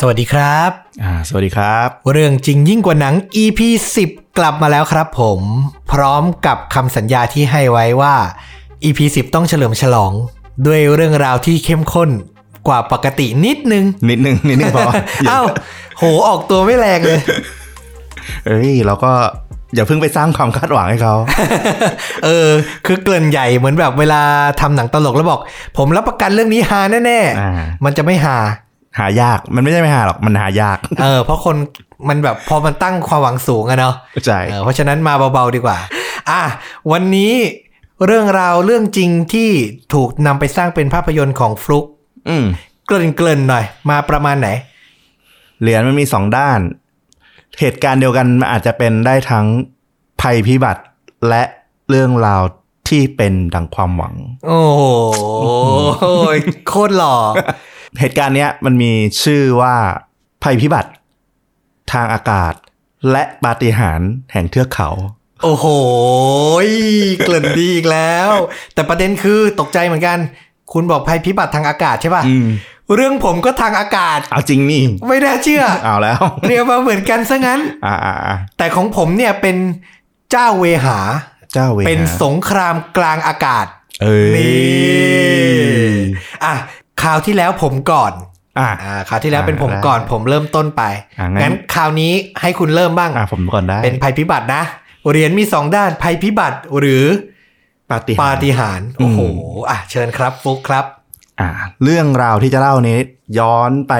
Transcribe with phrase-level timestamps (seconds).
[0.00, 0.70] สวัสดีครับ
[1.02, 3.60] อ่าสวัสดีครับ เรื่องจริงยิ่งกว่าหนัง EP
[4.02, 5.40] 10 กลับมาแล้วครับผม
[5.92, 8.14] พร้อมกับคำสัญญาที่ให้ไว้ว่า
[8.84, 10.12] EP 10 ต้องเฉลิมฉลอง
[10.66, 12.10] ด้วยเรื่องราวที่เข้มข้น
[12.68, 14.88] กว่าปกตินิดนึง นิดนึง นิดนึงพอ
[15.28, 15.40] เอ้า
[15.98, 17.20] โหออกตัวไม่แรงเลย
[18.46, 19.12] เอ้ยเราก็
[19.74, 21.14] อย่าเพิ่งไปสร้างความคาดหวังให้เขา
[22.24, 22.48] เออ
[22.86, 24.20] คือเกริ่นใหญ่เหมือนแบบเวลา
[24.60, 25.40] ทำหนังตลกแล้วบอก
[25.76, 28.38] ผมรับประกันเรื่องนี้ฮาแน่อ่าๆมันจะไม่ฮา
[29.00, 31.56] หายากมันไม่ใช่ไม่หาหรอกมันหายาก เออเพราะคน
[32.08, 33.94] มันแบบพอมันตั้งความหวังสูงอะเนาะ
[34.26, 35.78] ใช่เออเพราะฉะนั้นมาเบาๆดีกว่า
[36.30, 36.42] อะ
[36.92, 37.34] วันนี้
[38.06, 39.50] เรื่องราวเรื่องจริงที่
[39.94, 41.84] ถูกนำไปสร้างเป็นภาพยนตร์ของฟลุก
[42.28, 42.46] อืม
[42.86, 44.48] เกริ่นๆหน่อย มาประมาณไหน
[45.60, 46.60] เหรียญมันมีสองด้าน
[47.60, 49.46] เหตุการณ์เดียวกันมันอาจจะเป็นได้ทั้ง
[50.20, 50.82] ภัยพิบัติ
[51.28, 51.42] และ
[51.90, 52.42] เรื่องราว
[52.88, 54.14] ที่เป็นดังความหวัง
[54.46, 54.82] โอ้โห
[56.68, 57.16] โคตรหล่อ
[57.98, 59.74] เหตุการณ์เนี้ยมันมีชื่อว่า
[60.42, 60.90] ภัยพิบัติ
[61.92, 62.54] ทางอากาศ
[63.10, 64.90] และปาฏิหาริย์แห่งเทือกเขา
[65.42, 65.66] โอ้โห
[67.24, 68.30] เกริ่นดีอีกแล้ว
[68.74, 70.18] แต่ประเด็นคือตกใจเหมือนกัน
[70.72, 72.46] คุณบอกภัยพิบัติทางอากาศใช่ป่ะอืม
[72.94, 79.56] เรื่องผมก็ทางอากาศ เอาจริงนี่ ไม่น่าเชื่อ เอาแล้วเรียกมาเหมือนกันซะงั้น อ่าอ่าอ่าแต่ของผมเนี่ยเป็น
[80.30, 80.98] เจ้าเวหา
[81.54, 83.66] เจ้าเวหา เป็นสงครามกลางอากาศ
[84.02, 85.90] เอ้ยนี่
[86.44, 86.54] อะ
[87.02, 88.12] คราวที่แล้วผมก่อน
[88.58, 90.82] อะอ่าคราวที่แล้วอ่าเป็นผมได้ก่อน ผมเริ่มต้นไป
[91.18, 94.62] อ่างั้นงั้นคราวนี้ให้คุณเริ่มบ้างอะผมก่อนได้ เป็นภัยพิบัตินะ
[95.10, 97.04] เหรียญมีสองด้านภัยพิบัติหรือ
[97.90, 99.20] ปาฏิปาหาริย์ฏิหาริย์โอ้โห
[99.70, 100.84] อะเชิญครับฟุกครับ
[101.40, 101.48] อ่า
[101.84, 102.98] เรื่องราวที่จะเล่านี้
[103.38, 103.94] ย้อนไป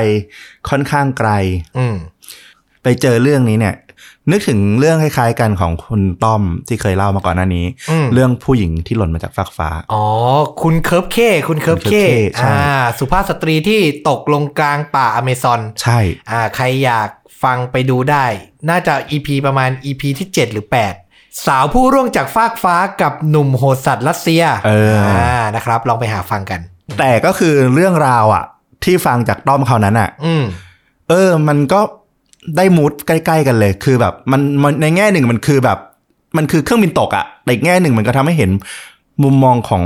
[0.69, 1.31] ค่อนข้างไกล
[1.79, 1.97] อืม
[2.83, 3.75] ไปเจอเรื่องนี้เนี่ย
[4.31, 10.05] นึกถึงเรื่องคล้ายๆกันของคุณต้อมที่เคยเล่ามาก่อนหน้านี้อืมเรื่องผู้หญิงที่หล่นมาจากฟากฟ้า อ๋อ
[10.63, 11.19] คุณเคิร์ฟเค
[11.49, 15.99] คุณเคิร์ฟเคคุณเคิร์ฟเคใช่อ่าสุภาพสตรีที่ตกลงกลางป่าอเมซอน ใช่
[16.31, 17.09] อ่าใครอยาก
[17.43, 18.27] ฟังไปดูได้
[18.69, 20.67] น่าจะ EP ประมาณ EP ที่ 7 หรือ
[21.05, 26.61] 8 สาวผู้ร่วงจากฟากฟ้ากับหนุ่มโหดสัตว์รัสเซียเอออ่านะครับ ลองไปหาฟังกัน
[26.99, 28.45] แต่ก็คือเรื่องราวอะ
[28.85, 30.45] ที่ฟังจากต้อมเขานั้นอะอืม
[31.09, 31.81] เออ มันก็
[32.57, 35.79] ได้มูดใกล้ ๆ กันเลย คือแบบมันมันในแง่หนึ่งมันคือแบบ
[36.37, 38.51] มันคือเครื่องบินตกอะแต่อีกแง่หนึ่งมันก็ทำให้เห็น
[39.23, 39.85] มุมมองของ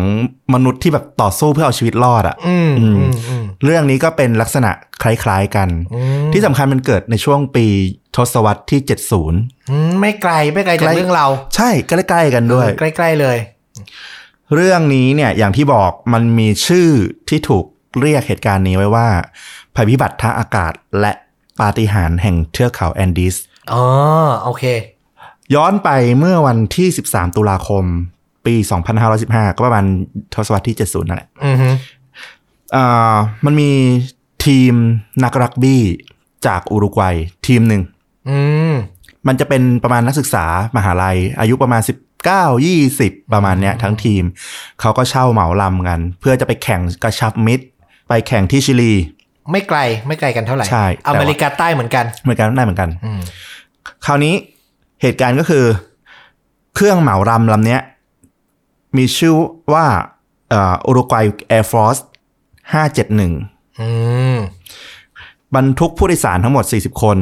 [0.55, 4.71] มนุษย์ที่แบบต่อสู้เพื่อเอาชีวิตรอดอะอืมอืมอืมอืมเรื่องนี้ก็เป็นลักษณะ
[5.03, 7.67] คล้าย ๆกันอืมที่สำคัญมันเกิดในช่วงปี
[8.17, 8.81] ทศวรรษที่
[9.25, 11.27] 70อืมไม่ไกลไม่ไกลจากใกล้เรื่องเรา
[11.57, 13.39] ใช่ใกล้ๆกันด้วย ใกล้ ๆเลย
[14.55, 16.89] เรื่องนี้เนี่ยอย่างที่บอกมันมีชื่อ
[17.29, 17.65] ที่ถูก
[18.01, 19.09] เรียกเหตุการณ์นี้ไว้ว่า
[19.75, 21.13] ภัยพิบัติทางอากาศและ
[21.61, 23.37] ปาฏิหาริย์แห่งเทือกเขาแอนดีส
[23.73, 23.83] อ๋อ
[24.43, 24.65] โอเค
[25.55, 27.85] ย้อนไปเมื่อวันที่ 13 ตุลาคม
[28.47, 28.55] ปี
[29.07, 29.85] 2515 ก็ประมาณ
[30.35, 31.71] ทศวรรษที่ 70 นั่นแหละอือฮึ
[32.75, 33.71] อ่ามันมี
[34.47, 34.75] ทีม
[35.25, 35.83] นักรักบี้
[36.47, 37.17] จากอุรุกวัย
[37.47, 37.83] ทีมหนึ่ง
[38.29, 38.39] อื
[38.73, 38.75] ม
[39.27, 40.45] มันจะเป็นประมาณนักศึกษา
[40.77, 41.93] มหาลัย อายุประมาณ 19
[42.81, 44.23] 20 ประมาณเนี้ยทั้งทีม
[44.81, 47.65] เขาก็เช่าเหมาลำกัน เพื่อจะไปแข่งกระชับมิตร
[48.09, 48.93] ไปแข่งที่ชิลี
[49.51, 53.21] ไม่ไกลไม่ไกลกันเท่าไหร่ใช่แต่ว่าอเมริกาใต้เหมือนกันเหมือนกันได้เหมือนกันอืม
[54.07, 54.35] คราวนี้
[55.03, 55.65] เหตุการณ์ก็คือ
[56.75, 57.81] เครื่องเหมารำลำเนี้ย
[58.97, 59.35] มีชื่อ
[59.73, 59.87] ว่า
[60.51, 61.99] เอ่ออุรุกวัย Air Force
[62.75, 63.89] 571อื
[64.35, 64.37] ม
[65.55, 67.17] บรรทุกผู้โดยสารทั้งหมด 40 คน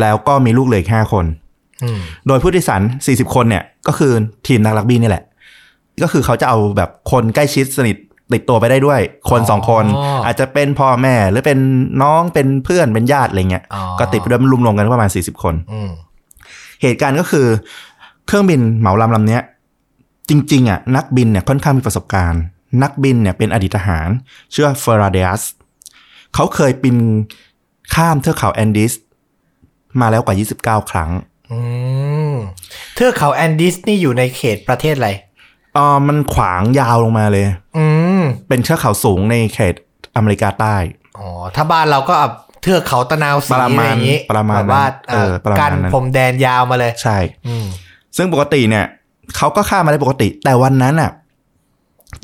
[0.00, 1.24] แล้วก็มีลูกเรืออีก5คน
[1.82, 4.12] อืมโดยผู้โดยสาร 40 คนเนี่ย ก็คือ
[4.46, 5.24] ทีมนักรักบี้นี่แหละ
[6.02, 7.96] ก็คือเขาจะเอาแบบคนใกล้ชิดสนิท
[8.34, 9.00] ติดตัวไปได้ด้วย
[9.30, 9.84] คนสองคน
[10.24, 11.58] อาจจะเป็นพ่อแม่หรือเป็น
[12.02, 15.90] น้องเป็นเพื่อนเป็นญาติอะไรเงี้ยอ๋อก็ติดไปด้วยรวมๆกันประมาณ40คนอืม
[16.82, 17.46] เหตุการณ์ก็คือ
[18.26, 19.42] เครื่องบินเหมาลำลำเนี้ย
[20.28, 22.42] จริง ๆอะนักบินเนี่ยค่อนข้างมีประสบการณ์
[22.82, 24.08] นักบินเนี่ยเป็นอดีตทหาร
[24.52, 25.42] ชื่อว่าเฟอราเดส
[26.34, 26.96] เขาเคยบิน
[27.94, 28.92] ข้ามเทือกเขาแอนดีส
[30.00, 31.10] มาแล้วกว่า 29 ครั้ง
[31.50, 31.58] อื
[32.32, 32.34] ม
[32.94, 35.10] เทือกเขาแอนดิสนี่อยู่ในเขตประเทศอะไร
[35.74, 37.46] เออมันขวางยาวลงมาเลย
[37.76, 38.13] อืม
[38.48, 39.74] เป็นเทือกเขาสูงในเขต
[40.16, 40.76] อเมริกาใต้
[41.18, 42.28] อ๋อ ถ้าบ้านเราก็เอา
[42.62, 47.16] เทือกเขาตะนาวสีประอะมาไรณอย่างนี้ประมาณแบบว่านั้นเออประมาณกันนั้นผมแดนยาวมาเลย ใช่
[47.46, 47.66] อืม
[48.16, 48.84] ซึ่งปกติเนี่ย
[49.36, 51.10] เขาก็ข้ามมาได้ปกติ แต่วันนั้นอะ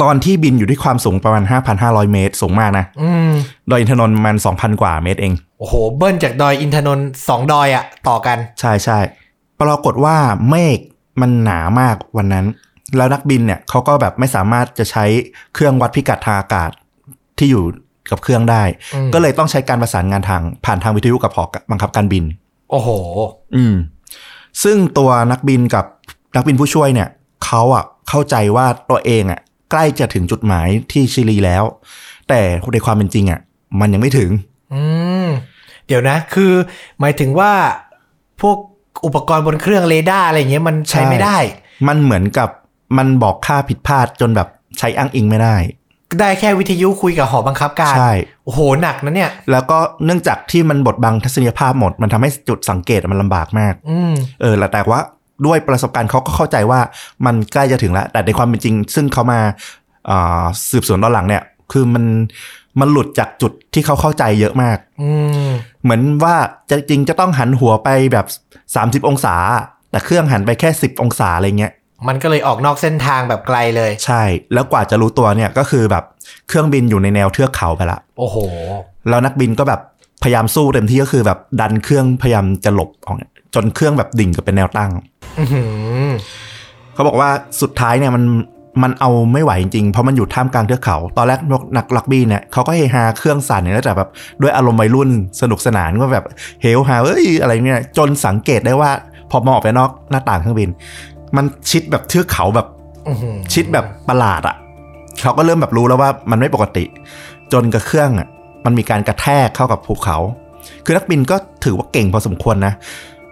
[0.02, 1.44] ตอนที่บินอยู่ที่ความสูงประมาณ
[1.78, 3.32] 5,500 เมตร สูงมากนะอืม
[3.70, 8.98] ดอยอินทนนท์ประมัน 2,000 กว่าเมตรเอง โอ้โห เบิ้ลจากดอยอินทนนท์สองดอยอะต่อกัน ใช่ใช่
[9.60, 10.16] ปรากฏว่า
[10.50, 10.78] เมฆ
[11.20, 12.46] มันหนามากวันนั้น
[12.96, 15.04] แล้วนักบินเนี่ยเขาก็แบบไม่สามารถจะใช้
[15.54, 16.70] เครื่องวัดพิกัดทางอากาศ
[17.38, 17.64] ที่อยู่
[18.10, 18.62] กับเครื่องได้
[18.94, 22.24] อืมก็เลยต้องใช้การประสานงานทางผ่านทางวิทยุกับหอบังคับการบิน
[22.70, 22.88] โอ้โห
[23.54, 23.74] อืม
[24.62, 25.84] ซึ่งตัวนักบินกับ
[26.36, 27.08] นักบินผู้ช่วยเนี่ย
[27.44, 29.40] เขาอะเข้าใจว่าตัวเองอะ
[29.70, 31.64] ใกล้จะถึงจุดหมายที่ชิลีแล้ว
[32.28, 32.40] แต่
[32.72, 33.40] ในความเป็นจริงอะ
[33.80, 34.30] มันยังไม่ถึง
[34.72, 34.82] อื
[35.26, 35.28] ม
[35.86, 36.52] เดี๋ยวนะ คือ
[37.00, 37.52] หมายถึงว่า
[38.40, 38.56] พวก
[39.06, 41.38] อุปกรณ์บนเครื่องเรดาร์อะไรอย่างเงี้ยมันใช้ไม่ได้
[41.88, 42.48] มันเหมือนกับ
[42.96, 44.48] มันบอกค่าผิดพลาดจนแบบ
[44.78, 45.56] ใช้อ้างอิงไม่ได้
[46.20, 48.12] ได้แค่วิทยุคุยกับหอบังคับการใช่
[48.44, 55.00] โอ้โหหนักนะเนี่ย แล้วก็เนื่องจากที่มันบดบังทัศนียภาพหมด มันทำให้จุดสังเกตมันลำบากมากอืมเออแล้วแต่ว่า
[55.46, 56.80] ด้วยประสบการณ์เขาก็เข้าใจว่า
[57.26, 59.40] มันใกล้จะถึงแล้ว แต่ในความเป็นจริง ซึ่งเขามา
[60.10, 62.04] อ่าสืบสวนตอนหลังเนี่ย คือมัน
[62.80, 65.10] มันหลุดจากจุดที่เขาเข้าใจเยอะมาก อื
[65.48, 65.50] ม
[65.82, 66.36] เหมือนว่า
[66.70, 68.26] จะจริงจะต้องหันหัวไปแบบ
[69.02, 69.36] 30 องศา
[69.90, 71.72] แต่เครื่องหันไปแค่ 10 องศาอะไรเงี้ย
[72.08, 76.04] มันก็เลยออกนอกเส้นทางแบบไกลเลย ใช่ แล้วกว่าจะรู้ตัวเนี่ยก็คือแบบ
[76.48, 78.36] เครื่องบินอยู่ในแนวเทือกเขาไปละ โอ้โห
[79.08, 79.80] แล้วนักบินก็แบบ
[80.22, 84.90] พยายามสู้เต็มที่ก็คือแบบดันเครื่องพยายามจะหลบออกเนี่ยจนเครื่องแบบดิ่งกับเป็นแนวตั้ง
[85.38, 85.62] อื้อหื
[86.06, 86.10] อ
[86.94, 87.30] เขาบอกว่า
[87.60, 88.24] สุดท้ายเนี่ยมัน
[88.82, 91.40] มันเอาไม่ไหวจริงๆ เพราะมันอยู่ท่ามกลางเทือกเขา ตอนแรก
[91.76, 94.08] นักลักบี้เนี่ยเขาก็เฮฮาเครื่องสั่นเนี่ยแล้วแต่แบบ
[94.42, 95.10] ด้วยอารมณ์วัยรุ่น
[95.40, 96.24] สนุกสนานก็แบบ
[96.62, 98.90] เฮลฮาเอ้ยอะไรเนี่ยจนสังเกตได้ว่า
[99.30, 100.70] พอมองออกไปนอกหน้าต่างเครื่องบิน
[101.36, 102.66] มันชิดแบบเทือกเขาแบบ
[103.08, 104.56] อื้อหือชิดแบบประหลาดอะ่ะ
[105.20, 106.84] เขาก็เริ่มแบบรู้แล้วว่ามันไม่ปกติ
[107.52, 108.28] จนกับเครื่องอะ่ะ
[108.64, 110.18] มันมีการกระแทกเข้ากับภูเขา
[110.84, 112.74] คือนักบินก็ถือว่าเก่งพอสมควรนะ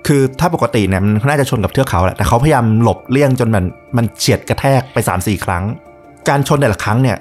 [0.07, 3.65] คือถ้าปกติเนี่ยมันน่าจะชนกับเทือกเขาแหละแต่เขาพยายามหลบเลี่ยงจนมัน
[3.97, 5.65] มันเฉียดกระแทกไป3าสี่ครั้ง
[6.29, 7.19] การชนแต่ละครั้งเนี่ย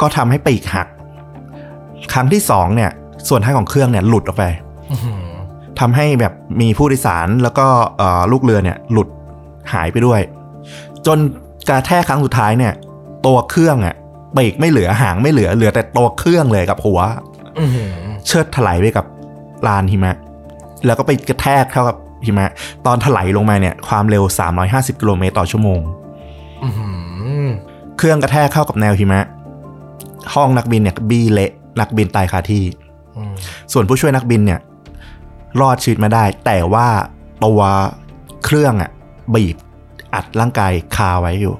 [0.00, 0.88] ก็ทำให้ปีกหัก
[2.12, 2.90] ครั้งที่สองเนี่ย
[3.28, 4.44] ส่วนท้ายของเครื่องเนี่ยหลุดออกไป
[4.90, 5.20] อื้อหือ
[5.80, 7.66] ทำให้แบบมีผู้โดยสารแล้วก็
[7.98, 9.08] เอ่อลูกเรือเนี่ย หลุด
[9.72, 10.20] หายไปด้วย
[11.06, 11.18] จน
[11.68, 12.72] กระแทกครั้งสุดท้ายเนี่ย
[13.26, 13.94] ตัวเครื่องอะ
[14.34, 17.00] เบรกไม่เหลือหางไม่เหลือเหลือแต่ตัวเครื่องเลยกับหัว
[17.58, 17.90] อื้อหือ
[18.26, 19.06] เชิดถลายไปกับ
[19.66, 20.16] ลานหิมะ
[20.86, 21.96] แล้วก็ไปกระแทกเข้ากับ
[22.26, 22.50] หิมะ
[22.86, 24.24] ตอนถลายลงมาเนี่ย ความเร็ว
[24.62, 25.80] 350 กิโลเมตรต่อชั่วโมง
[26.62, 26.88] อื้อหื
[27.44, 27.46] อ
[27.98, 29.20] เครื่องกระแทกเข้ากับแนวหิมะ
[30.34, 32.64] ห้องนักบินเนี่ยบีเละนักบินตายคาที่
[33.16, 33.34] อืม
[33.72, 34.60] ส่วนผู้ช่วยนักบินเนี่ย
[35.60, 36.86] รอดชีวิตมาได้ แต่ว่า
[37.44, 37.60] ตัว
[38.44, 38.90] เครื่องอะ
[39.34, 39.56] บีบ
[40.14, 41.54] อัดร่างกายคาไว้อยู่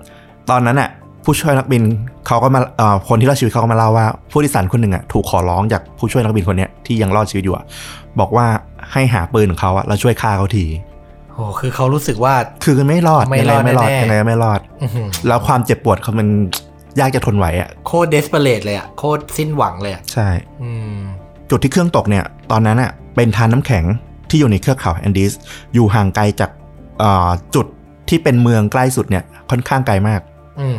[0.50, 0.90] ตอนนั้นอะ
[1.25, 1.82] ผู้ช่วยนักบิน
[2.26, 7.64] เขาก็มาเอ่อคนที่รอดชีวิตเขาก็มาเล่าว่า ผู้โดยสารคนหนึ่งอะถูกขอร้องจากผู้ช่วยนักบินคนเนี้ยที่ยังรอดชีวิตอยู่อะ
[8.20, 8.46] บอกว่า
[8.93, 10.66] ให้หาปืนของเขาอะแล้วช่วยฆ่าเขาที
[11.32, 12.34] โอ้คือเขารู้สึกว่า
[12.64, 16.28] คือไม่รอดไม่ยังรไงอดไม่รอดแน่ๆยังไงก็ไม่รอดอื้อหือแล้วความเจ็บปวดเขามัน
[17.00, 20.28] ยากจะทนไหวอะโคตรเดสเปเรตเลยอะโคตรสิ้นหวังเลยอะใช่
[20.62, 20.99] อืม
[21.50, 23.84] จุดที่เครื่องตกเนี่ย ตอนนั้นอะเป็นทานน้ำแข็ง
[24.31, 25.32] ที่อยู่ในเทือกเขาแอนดีส
[25.75, 26.63] อยู่ห่างไกลจากเอ่อ
[27.55, 27.67] จุด
[28.08, 30.20] ที่เป็นเมืองใกล้สุดเนี่ยค่อนข้างไกลมาก
[30.61, 30.79] อืม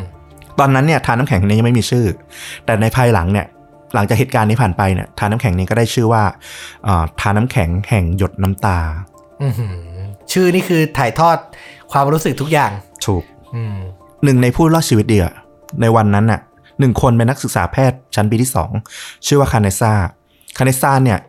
[0.60, 2.06] ตอนนั้นเนี่ยทานน้ำแข็งนี้ยังไม่มีชื่อ
[2.66, 3.48] แต่ในภายหลังเนี่ย
[3.96, 6.24] หลังจากเหตุการณ์นี้ผ่านไปเนี่ยทานน้ำแข็งนี้ก็ได้ชื่อว่า
[6.84, 8.80] เอ่อทานน้ำแข็งแห่งหยดน้ำตา
[9.42, 9.76] อื้อหือ
[10.32, 11.38] ชื่อนี่คือถ่ายทอด
[11.92, 12.72] ความรู้สึกทุกอย่าง
[13.06, 13.24] ถูก
[13.56, 13.76] อืม
[14.24, 15.26] หนึ่งในผู้รอดชีวิตเดีย
[15.82, 16.42] ในวันนั้นน่ะ
[16.80, 18.72] หนึ่งคนเป็นนักศึกษาแพทย์ชั้นปีที่สอง
[19.28, 19.94] ชื่อว่าคาเนซ่า
[20.58, 21.20] คาเนซ่าเนี่ย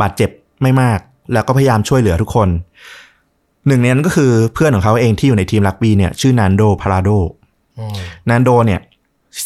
[0.00, 0.30] บาดเจ็บ
[0.62, 0.98] ไม่มาก
[1.32, 2.48] แล้วก็พยายามช่วยเหลือทุกคน
[3.66, 7.10] หนึ่งในนั้นก็คือเพื่อนของเขาเองที่อยู่ในทีมรักบี้เนี่ยชื่อนานโดพาราโด
[7.78, 7.96] อืม
[8.30, 8.80] นานโดเนี่ย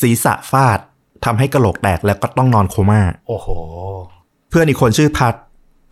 [0.01, 0.79] ศีรษะฟาด
[1.25, 3.49] ทำให้กระโหลกแตกแล้วก็ต้องนอนโคม่า โอ้โห
[4.51, 5.29] เพื่อนอีกคนชื่อพา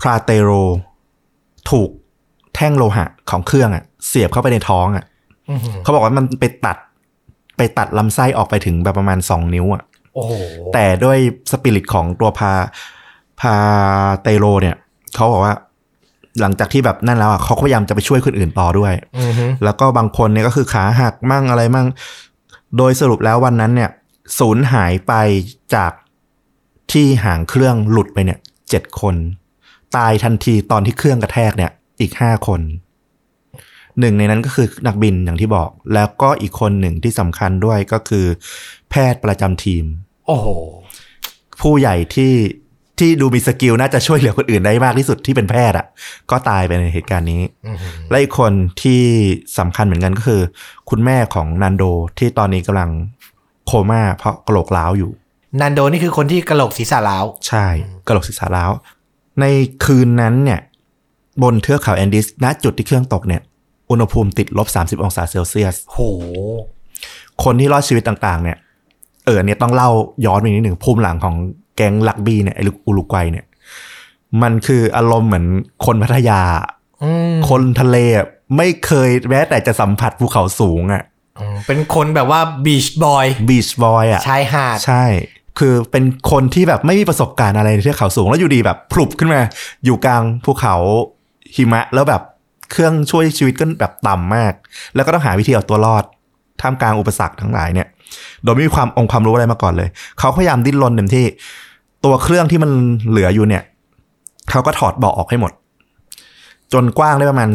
[0.00, 0.50] พราเตโร
[1.70, 1.88] ถูก
[2.54, 5.04] แท่งโลหะของเครื่องอะเสียบเข้าไปในท้องอะ
[5.48, 6.76] อื้อหือเขาบอกว่ามันไปตัด
[7.56, 9.82] ไปตัดลำไส้ออกไปถึงแบบประมาณ2นิ้วอะ
[10.14, 10.32] โอ้โห
[10.74, 11.18] แต่ด้วย
[11.50, 12.52] สปิริตของตัวพา
[13.40, 13.54] พา
[14.22, 14.76] เตโรเนี่ย
[15.14, 15.54] เขาบอกว่า
[16.40, 21.86] หลังจากที่แบบนั่นแล้วอะเขาก็พยายามจะไปช่วยคนอื่นต่อด้วยอือหือแล้วก็บางคนเนี่ยก็คือขาหักมั่งอะไรมั่ง
[22.76, 23.90] โดยสรุปแล้ววันนั้นเนี่ย
[24.38, 25.12] ศูนย์หายไป
[25.74, 25.92] จาก
[26.92, 28.38] ที่หางเครื่องหลุดไปเนี่ย
[28.70, 29.16] เจ็ดคน
[29.96, 31.70] ตายทันทีตอนที่เครื่องกระแทกเนี่ย
[32.00, 32.60] อีกห้าคน
[34.00, 38.26] หนึ่งในนั้นก็คือนักบินอย่างที่บอก แล้วก็อีกคนหนึ่งที่สำคัญด้วยก็คือ
[38.90, 39.84] แพทย์ประจำทีม
[40.26, 40.48] โอ้โห
[41.60, 42.32] ผู้ใหญ่ที่
[42.98, 45.86] ที่ดูมีสกิลน่าจะช่วยเหลือคนอื่นได้มากที่สุดที่เป็นแพทย์อะ
[46.30, 49.02] ก็ตายไปในเหตุการณ์นี้อือหือและอีกคนที่
[49.58, 50.42] สำคัญเหมือนกันก็คือ
[50.90, 51.84] คุณแม่ของนันโด
[52.18, 52.90] ที่ตอนนี้กำลัง
[53.66, 55.10] โคม่าเพราะกระโหลกล้าวอยู่
[55.60, 57.66] นันโดนี่คือคนที่กระโหลกศีรษะล้าว ใช่
[58.06, 58.70] กระโหลกศีรษะล้าว
[59.40, 59.44] ใน
[59.84, 60.60] คืนนั้นเนี่ย
[61.42, 63.42] บนเทือกเขาแอนดิสณจุดที่เครื่องตกเนี่ย
[63.90, 65.98] อุณหภูมิติดลบ30องศาเซลเซียสโห
[67.44, 68.58] คนที่รอดชีวิตต่าง ๆ เนี่ย
[69.26, 69.90] เออเนี่ยต้องเล่า
[70.26, 71.34] ย้อนไปนิดหนึ่งภูมิหลังของ
[71.76, 73.46] แก๊งลักบี้เนี่ยไอ้อุรุกวัยเนี่ย
[74.42, 75.46] มันคืออารมณ์เหมือน
[75.86, 76.42] คนพัทยา
[77.02, 78.26] อืมคนทะเลอะ
[78.56, 81.02] ไม่เคยแม้แต่จะสัมผัสภูเขาสูงอะ่ะ
[81.38, 85.04] อืมเป็นคนแบบว่าบีชบอยบีชบอยอะชายหาดใช่
[85.58, 89.40] คือเป็นคนที่แบบไม่มีประสบการณ์อะไรในเทือกเขาสูง แล้วอยู่ดีแบบพลุบขึ้นมา
[89.84, 90.74] อยู่กลางภูเขา
[91.54, 92.22] หิมะ แล้วแบบ
[92.70, 94.52] เครื่องช่วยชีวิตก็แบบต่ำมาก
[94.94, 96.04] แล้วก็ต้องหาวิธีเอาตัวรอด
[96.60, 97.88] ท่ามกลางอุปสรรคทั้งหลายเนี่ย
[98.44, 99.88] โดยไม่มีความองค์ความรู้อะไรมาก่อนเลย
[100.18, 101.26] เขาพยายามดิ้นรนเต็มที่
[102.04, 102.70] ตัวเครื่องที่มัน
[103.10, 103.62] เหลืออยู่เนี่ย
[104.50, 105.52] เขาก็ถอดเบาะออกให้หมด
[106.72, 107.50] จนกว้างได้ประมาณ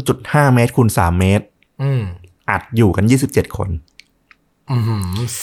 [0.00, 1.44] 2.5เมตรคูณ3เมตร
[1.82, 2.02] อืม
[2.50, 3.68] อัดอยู่กัน27คน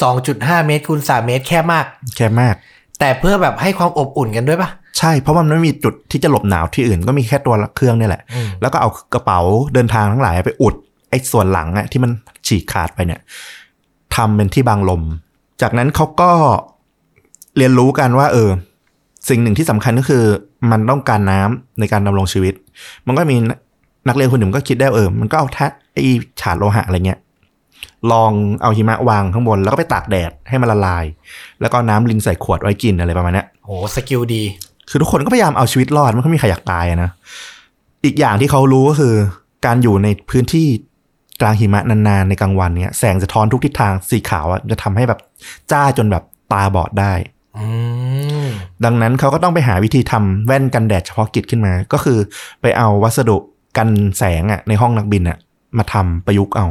[0.02, 1.86] สองจุดห้าเมตรคูณสามเมตรแค่มาก
[2.18, 2.56] แค่มาก
[3.00, 4.70] แต่เพื่อแบบให้ความอบอุ่นกันด้วยปะ
[5.00, 9.40] ใช่ เพราะมันไม่มีจุดที่จะหลบหนาวที่อื่นก็มีแค่ตัวเครื่องเนี่ยแหละอืมแล้วก็เอากระเป๋า
[9.74, 10.76] เดินทางทั้งหลายไปอุด
[11.10, 12.12] ไอ้ส่วนหลังอะที่มัน
[12.48, 13.20] ฉีกขาดไปเนี่ย
[14.16, 15.02] ทำเป็นที่บังลม
[15.62, 16.32] จากนั้นเขาก็
[17.58, 18.50] เรียนรู้กันว่า เออ
[19.30, 20.24] สิ่งหนึ่งที่สำคัญก็คือ
[20.72, 22.54] มันต้องการน้ำในการดำรงชีวิต
[23.08, 23.38] มันก็มี
[24.08, 26.06] นักเรียนคนหนึ่งก็คิดได้เออ มันก็เอาแท้ไอ้
[26.42, 27.20] ฉาดโลหะอะไรเงี้ย
[28.12, 28.32] ลอง
[28.62, 31.06] เอาหิมะวางข้างบน แล้วก็ไปตากแดดให้มันละลาย
[31.62, 34.44] แล้วก็น้ำลิงใส่ขวดไว้กินอะไรประมาณนี้ยโหสกิลดี
[34.90, 37.10] คือทุกคนก็พยายามเอาชีวิตรอด มันก็ไม่มีใครอยากตายนะ
[38.06, 39.14] อีกอย่างที่เขารู้ก็คือ
[39.66, 40.68] การอยู่ในพื้นที่
[41.42, 45.20] กลางหิมะนานๆในกลางวันเนี้ยแสงสะท้อนทุกทิศทางสีขาวอะจะทำให้แบบ
[45.72, 47.14] จ้าจนแบบตาบอดได้
[47.58, 47.66] อื
[48.46, 48.48] ม
[48.86, 52.20] ดังนั้นเขาก็ต้องไปหาวิธีทำแว่นกันแดดเฉพาะกิจขึ้นมา ก็คือ
[52.62, 53.38] ไปเอาวัสดุ
[53.78, 55.38] กันแสงอะในห้องนักบินอะ
[55.78, 56.68] มาทำประยุกต์เอา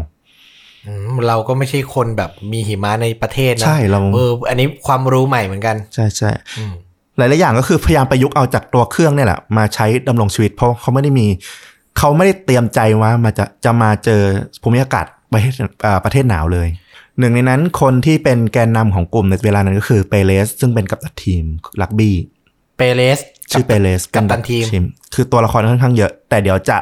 [0.87, 6.73] อืมเราก็ไม่ใช่คนแบบมีหิมะในประเทศนะใช่เราเอออันนี้ความรู้ใหม่เหมือนกัน ใช่ใช่อืม
[7.17, 11.27] หลายๆอย่างก็คือพยายามประยุกต์เอาจากตัวเครื่องเนี่ยแหละมาใช้ดำรงชีวิต เพราะเขาไม่ได้มี
[11.99, 14.23] เขาไม่ได้เตรียมใจว่ามาจะจะมาเจอ
[14.63, 15.53] ภูมิอากาศประเทศ
[15.87, 16.69] อ่าประเทศหนาวเลย
[17.19, 21.45] หนึ่งในนั้นคนที่เป็นแกนนำของกลุ่มในเวลานั้นก็คือเปเลสซึ่งเป็นกัปตันทีม
[21.81, 22.17] ลักบี้
[22.79, 23.19] เปเรส
[23.51, 24.85] ชื่อเปเลสกัปตันทีม
[25.15, 26.79] คือตัวละครค่อนข้างเยอะ แต่เดี๋ยวจะ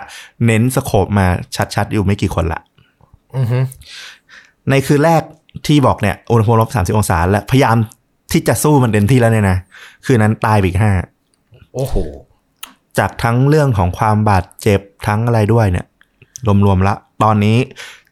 [0.47, 1.27] เน้นสโคปมา
[1.75, 2.61] ชัดๆ อยู่ไม่กี่คนละ
[3.37, 3.59] อือฮึ
[4.71, 5.23] ในคืนแรก
[5.67, 7.77] ที่บอกเนี่ยอุณหภูมิลบสามสิบองศาและพยายาม
[8.33, 9.59] ที่จะสู้มันเต็มที่แล้วเนี่ยนะ
[10.05, 10.93] คืนนั้นตายไปอีกห้า
[11.75, 11.95] โอ้โห
[12.99, 15.87] จากทั้งเรื่องของความบาดเจ็บทั้งอะไรด้วยเนี่ย
[16.67, 17.59] รวมๆละตอนนี้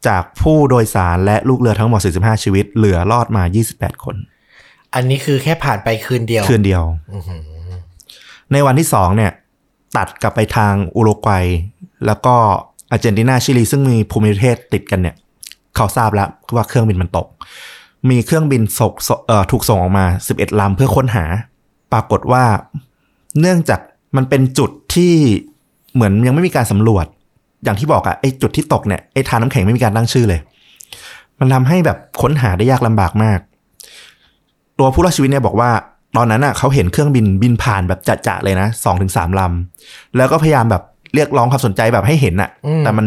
[0.07, 3.43] จากผู้โดยสารและลูกเรือทั้งหมด 45 ชีวิต เหลือรอดมา
[3.75, 4.17] 28 คน
[4.95, 6.83] อันนี้คือแค่ผ่านไปคืนเดียว คืนเดียว
[7.13, 7.43] อื้อหือ
[8.53, 9.33] ในวันที่สองเนี่ย
[9.97, 11.47] ตัดกลับไปทางอุรุกวัย
[12.07, 12.35] แล้วก็
[12.91, 15.17] อาร์เจนตินาชิลีซึ่งมีภูมิประเทศติดกันเนี่ย
[15.77, 17.27] เขาทราบแล้วว่าเครื่องบินมันตก
[18.11, 18.95] มีเครื่องบินสก
[19.27, 21.25] เอ่อถูกส่งออกมา 11ลำเพื่อค้นหา
[21.93, 22.45] ปรากฏว่า
[23.41, 23.81] เนื่องจาก
[24.17, 25.13] มันเป็นจุดที่
[25.95, 27.07] เหมือนยังไม่มีการสำรวจ
[27.65, 30.41] อย่างที่บอกอะไอ้จุดที่ตกเนี่ยไอ้ทานน้ำแข็งไม่มีการตั้งชื่อเลย
[31.39, 33.41] มันทำให้แบบค้นหาได้ยากลำบากมาก
[34.79, 35.71] ตัวผู้รอดชีวิตเนี่ยบอกว่า
[36.17, 40.83] ตอนนั้นอะเขาเห็นเครื่องบินบินผ่านแบบจะๆเลยนะสองถึงสามลำแล้วก็พยายามแบบ
[41.15, 43.07] เรียกร้องความสนใจแบบให้เห็นอะอืมแต่มัน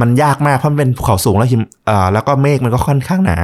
[0.00, 3.36] มันยากมากเพราะมันเป็นภูเขาสูงแล้วหิมเอ่อแล้วก็เมฆมันก็ค่อนข้างหนา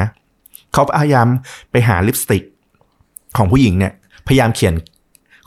[0.72, 1.26] เขาพยายาม
[1.70, 2.42] ไปหาลิปสติก
[3.36, 3.92] ของผู้หญิงเนี่ย
[4.26, 4.74] พยายามเขียน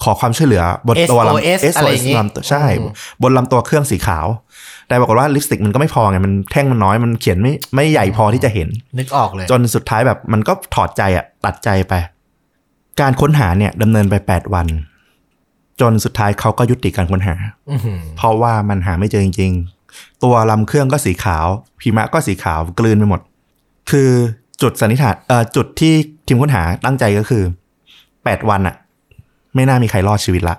[0.03, 2.91] ขอความช่วยเหลือบนตัวลำ SOS อะไรอย่างงี้ลำตัวใช่อืม
[3.23, 4.27] บนลำตัวเครื่องสีขาว
[4.87, 8.67] แต่ปรากฏว่าลิปสติกมันก็ไม่พอไง มันแท่งมันน้อยมันเขียนไม่ไม่ใหญ่พอที่จะเห็น
[8.99, 11.93] นึกออกเลย จนสุดท้ายแบบมันก็ถอดใจอะตัดใจไป
[13.01, 14.67] การค้นหาเนี่ยดำเนินไป 8 วัน
[15.81, 17.35] จนสุดท้ายเขาก็ยุติการค้นหา
[17.69, 19.51] อื้อหือเพราะว่ามันหาไม่เจอจริง
[19.87, 21.45] ๆ ตัวลำเครื่องก็สีขาว
[21.79, 23.21] พิมะก็สีขาวกลืนไปหมด
[23.91, 24.09] คือ
[24.61, 25.93] จุดสันนิษฐานเอ่อจุดที่
[26.27, 27.43] ทีมค้นหาตั้งใจก็คือ
[27.95, 28.75] 8 วันอะ
[29.55, 30.55] ไม่น่ามีใครรอดชีวิตละ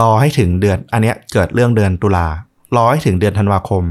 [0.00, 2.26] รอให้ถึงเดือน อันเนี้ยเกิดเรื่องเดือนตุลา
[2.76, 3.82] รอให้ถึงเดือนธันวาคม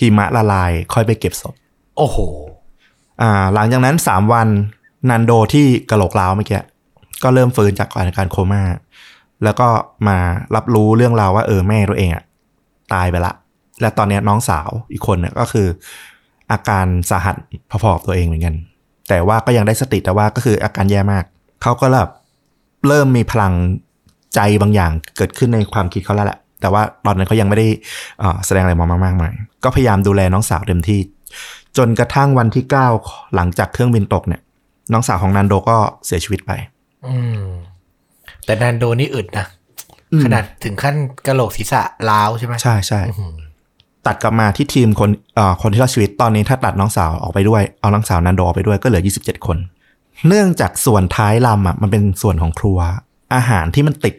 [0.00, 1.54] หิมะละลาย ค่อยไปเก็บศพ
[1.96, 2.18] โอ้โห
[3.20, 4.48] อ่า หลังจากนั้นสามวัน
[5.10, 6.60] นันโดที่กระโหลกร้าวเมื่อกี้
[7.22, 8.62] ก็เริ่มฟื้นจากอาการโคม่า
[9.44, 9.68] แล้วก็
[10.08, 10.16] มา
[10.54, 12.24] รับรู้เรื่องราวว่าเออแม่ตัวเองอะ
[12.92, 13.32] ตายไปละ
[13.80, 15.66] และตอนเนี้ยน้องสาวอีกคนเนี่ยก็คือ
[16.52, 17.36] อาการสาหัส
[17.82, 18.54] พอๆกับตัวเองเหมือนกัน
[19.08, 21.24] แต่ว่าก็ยังได้สติแต่ว่าก็คืออาการแย่มาก
[21.62, 22.10] เขาก็แบบ
[22.88, 23.54] เริ่มมีพลัง
[24.34, 27.68] ใจบางอย่างเกิดขึ้นในความคิดเขาแล้วแหละแต่ว่าตอนนั้นเขายังไม่ได้
[28.22, 29.32] อ่าแสดงอะไรมามากมาย
[29.64, 31.00] ก็พยายามดูแลน้องสาวเต็มที่
[31.76, 32.64] จนกระทั่งวันที่
[33.00, 34.40] 9 หลังจากเครื่องบินตกเนี่ย
[34.92, 36.52] น้องสาวของนันโดก็เสียชีวิตไป
[37.06, 37.42] อืม
[38.44, 39.46] แต่นันโดนี่อึดนะ
[40.12, 43.34] อืมขนาดถึงขั้นกระโหลกศีรษะล้าวใช่ไหมใช่ใช่อื้อหือ
[44.06, 49.58] ตัดกลับมาที่ทีมคนเอ่อคนที่รอดชีวิตตอนนี้ถ้าตัดน้องสาวออกไปด้วยเอาน้องสาวนันโดออกไปด้วยก็เหลือ 27 คน
[50.28, 52.78] เนื่องจากส่วนท้ายลำอะมันเป็นส่วนของครัว
[53.34, 54.14] อาหารที่มันติด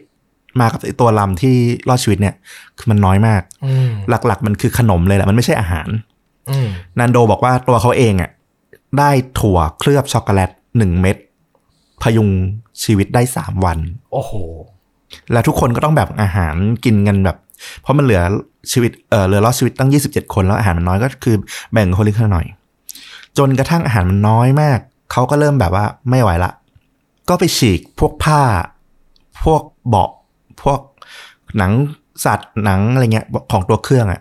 [0.60, 1.54] มากับไอ้ตัวลำที่
[1.88, 2.34] รอดชีวิตเนี่ย
[2.78, 3.90] คือมันน้อยมากอืม
[4.26, 5.88] หลักๆ มันคือขนมเลยแหละมันไม่ใช่อาหาร
[6.50, 8.30] อืมนันโดบอกว่าตัวเขาเองอะ
[8.98, 11.16] ได้ถั่วเคลือบช็อกโกแลตหนึ่งเม็ด
[12.02, 12.28] พยุง
[12.82, 13.78] ชีวิตได้สามวัน
[14.12, 14.32] โอ้โห
[15.32, 17.36] แล้วทุกคนก็ต้องแบบอาหารกินกันแบบ
[17.80, 18.22] เพราะมันเหลือ
[18.72, 21.36] ชีวิตเออเหลือรอดชีวิตตั้ง27คนแล้วอาหารมันน้อยก็คือ
[21.72, 22.46] แบ่งคนละครึ่งหน่อย
[23.38, 24.80] จนกระทั่งอาหารมันน้อยมาก
[25.12, 26.52] เขาก็เริ่มแบบว่าไม่ไหวละ
[27.28, 28.40] ก็ไปฉีกพวกผ้า
[29.44, 30.10] พวกเบาะ
[30.62, 30.80] พวก
[31.58, 31.72] หนัง
[32.24, 34.20] สัตว์หนังอะไรเงี้ยของตัวเครื่องอะ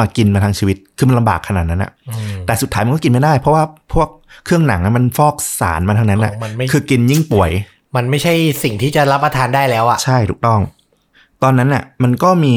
[0.00, 3.64] มากินมาทางชีวิตคือมันลำบากขนาดนั้นอะอืมแต่สุดท้ายมันก็กินไม่ได้ เพราะว่า
[3.94, 4.08] พวก
[4.44, 7.50] เครื่องหนังอะมันฟอกสารมาทางนั้นอะอ๋อมันไม่คือกินยิ่งป่วย
[7.96, 10.60] มันไม่ใช่สิ่งที่จะรับประทานได้แล้วอะใช่ถูกต้อง
[11.42, 12.56] ตอนนั้นน่ะมันก็มี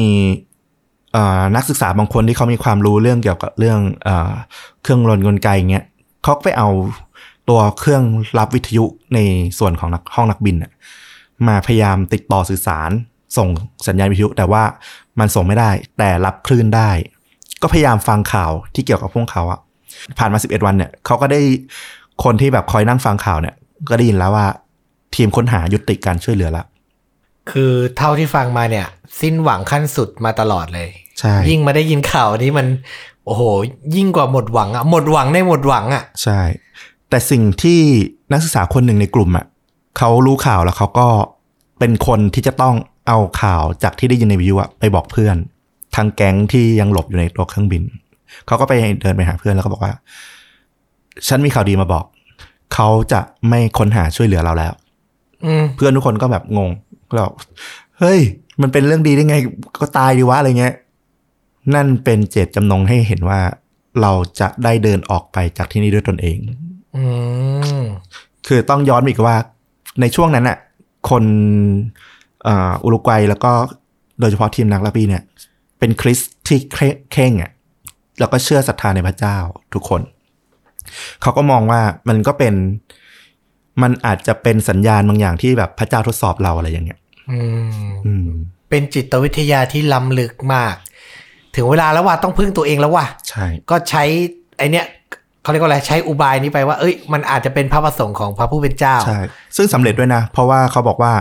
[1.12, 4.32] เอ่อนักศึกษาบางคนที่เขามีความรู้เรื่องเกี่ยวกับเรื่องเออ
[4.82, 5.84] เครื่องรนกลไกเงี้ย
[6.22, 6.68] เขาก็ไปเอา
[7.48, 8.04] ตัวเครื่อง
[8.38, 9.18] รับวิทยุใน
[9.58, 10.72] ส่วนของนักห้องนักบินน่ะ
[11.48, 12.90] มาพยายามติดต่อสื่อสาร
[13.36, 13.48] ส่ง
[13.86, 14.62] สัญญาณวิทยุ แต่ว่า
[15.20, 16.90] มันส่งไม่ได้ แต่รับคลื่นได้
[17.62, 19.60] ก็พยายามฟังข่าวที่เกี่ยวกับพวกเขาอะ
[20.18, 21.40] ผ่านมา 11 วันเนี่ยเขาก็ได้
[22.24, 23.54] คนที่แบบคอยนั่งฟังข่าวเนี่ย
[23.90, 24.46] ก็ได้ยินแล้วว่า
[25.14, 26.64] ทีมค้นหายุติการช่วยเหลือละ
[27.50, 28.86] คือเท่าที่ฟังมาเนี่ย
[29.20, 30.88] สิ้นหวังขั้นสุดมาตลอดเลย
[31.18, 32.66] ใช่ยิ่งมาได้ยินข่าวนี้มัน
[33.26, 33.42] โอ้โห
[33.96, 36.40] ยิ่งกว่าหมดหวังอะหมดหวังในหมดหวังอะใช่
[37.10, 37.80] แต่สิ่งที่
[38.32, 39.46] นักศึกษาคนหนึ่งในกลุ่มอะ
[39.98, 41.08] เขารู้ข่าวแล้วเขาก็
[41.78, 42.74] เป็นคนที่จะต้อง
[43.08, 45.36] เอาข่าวจากที่ได้ยินในวิทยุอะไปบอกเพื่อน
[45.94, 47.82] ทางแก๊งที่ยังหลบอยู่ในตัวเครื่องบิน
[48.46, 49.92] เขาก็ไปเดินไปหาเพื่อนแล้วก็บอกว่า
[51.28, 52.04] ฉันมีข่าวดีมาบอก
[52.74, 54.72] เขาจะไม่ค้นหาช่วยเหลือเราแล้ว
[55.44, 56.70] อืมเพื่อนทุกคนก็แบบงง
[57.08, 57.32] ก็แบบ
[57.98, 58.20] เฮ้ย
[58.60, 59.36] มันเป็นเรื่องดีได้ไง
[59.80, 60.74] ก็ตายดีวะอะไรเงี้ย
[61.74, 63.40] นั่นเป็นเจตจำนงให้เห็นว่า
[64.00, 66.67] เราจะได้เดินออกไปจากที่นี่ด้วยตนเองอืม
[68.46, 69.36] คือต้องย้อนไปอีกว่า
[70.00, 70.58] ในช่วงนั้นน่ะ
[71.10, 71.24] คน
[72.46, 73.52] อ่าอุรุกวัยแล้วก็
[74.20, 75.22] โดยเฉพาะทีมนักรักบี้เนี่ย
[75.78, 77.50] เป็นคริสต์ที่เคร่เคร่งอะ
[78.18, 79.36] แล้วก็เชื่อศรัทธาในพระเจ้า
[79.74, 80.00] ทุกคน
[81.22, 82.54] เขาก็มองว่ามันก็เป็น
[83.82, 86.98] มันอาจจะเป็นสัญญาณบางอย่างที่แบบพระเจ้าทดสอบเราอะไรอย่างเงี้ย
[87.30, 88.28] อืมอืม
[88.68, 90.74] เป็นจิตวิทยาที่ล้ำลึกมาก
[91.54, 94.04] ถึงเวลาแล้วว่าต้องพึ่งตัวเองแล้วว่ะใช่ ก็ใช้
[94.58, 94.86] ไอเนี้ย
[95.48, 99.20] เขาเรียกว่าอะไรใช้อุบายนี้ไปว่าเอ้ยมันอาจจะเป็นพระประสงค์ของพระผู้เป็นเจ้าใช่
[99.56, 101.12] ซึ่งสำเร็จด้วยนะ เพราะว่าเขาบอกว่า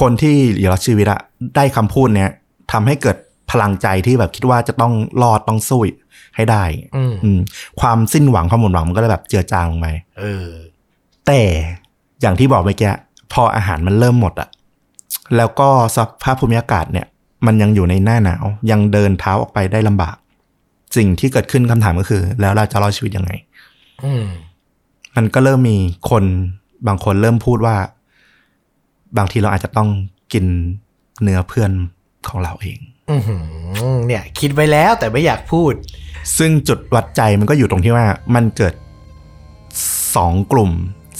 [0.00, 1.20] คนที่เหลือชีวิตอะ
[1.56, 2.30] ได้คำพูดเนี้ย
[2.72, 3.16] ทำให้เกิด
[3.50, 5.82] พลังใจที่แบบคิดว่าจะต้องรอดต้องสู้
[6.36, 6.64] ให้ได้
[6.96, 7.40] อืมอืม
[7.80, 9.86] ความสิ้นหวังความหมดหวังมันก็เลยแบบเจือจางลงไป
[10.18, 10.48] เออ
[11.26, 11.40] แต่
[12.20, 12.92] อย่างที่บอกเมื่อกี้
[13.32, 14.48] พออาหารมันเริ่มหมดอะ
[15.36, 17.06] แล้วก็สภาพภูมิอากาศเนี่ย
[17.46, 20.16] มันยังอยู่ในหน้าหนาว ยังเดินเท้าออกไปได้ลำบาก
[20.96, 23.47] สิ่งที่เกิดขึ้นคำถามก็คือ แล้วเราจะรอดชีวิตยังไงอื
[24.22, 24.26] ม
[25.16, 25.78] มันก็เริ่มมี
[26.10, 26.24] คน
[26.86, 27.76] บางคนเริ่มพูดว่า
[29.18, 29.88] บางทีเราอาจจะต้อง
[30.32, 30.44] กิน
[31.22, 31.70] เนื้อเพื่อน
[32.28, 32.78] ของเราเอง
[33.10, 33.42] อือหือ
[34.06, 35.72] เนี่ย คิดไว้แล้วแต่ไม่อยากพูด
[36.38, 38.74] ซึ่งจุดวัดใจมันก็อยู่ตรงที่ว่า มันเกิด
[40.16, 40.70] สองกลุ่ม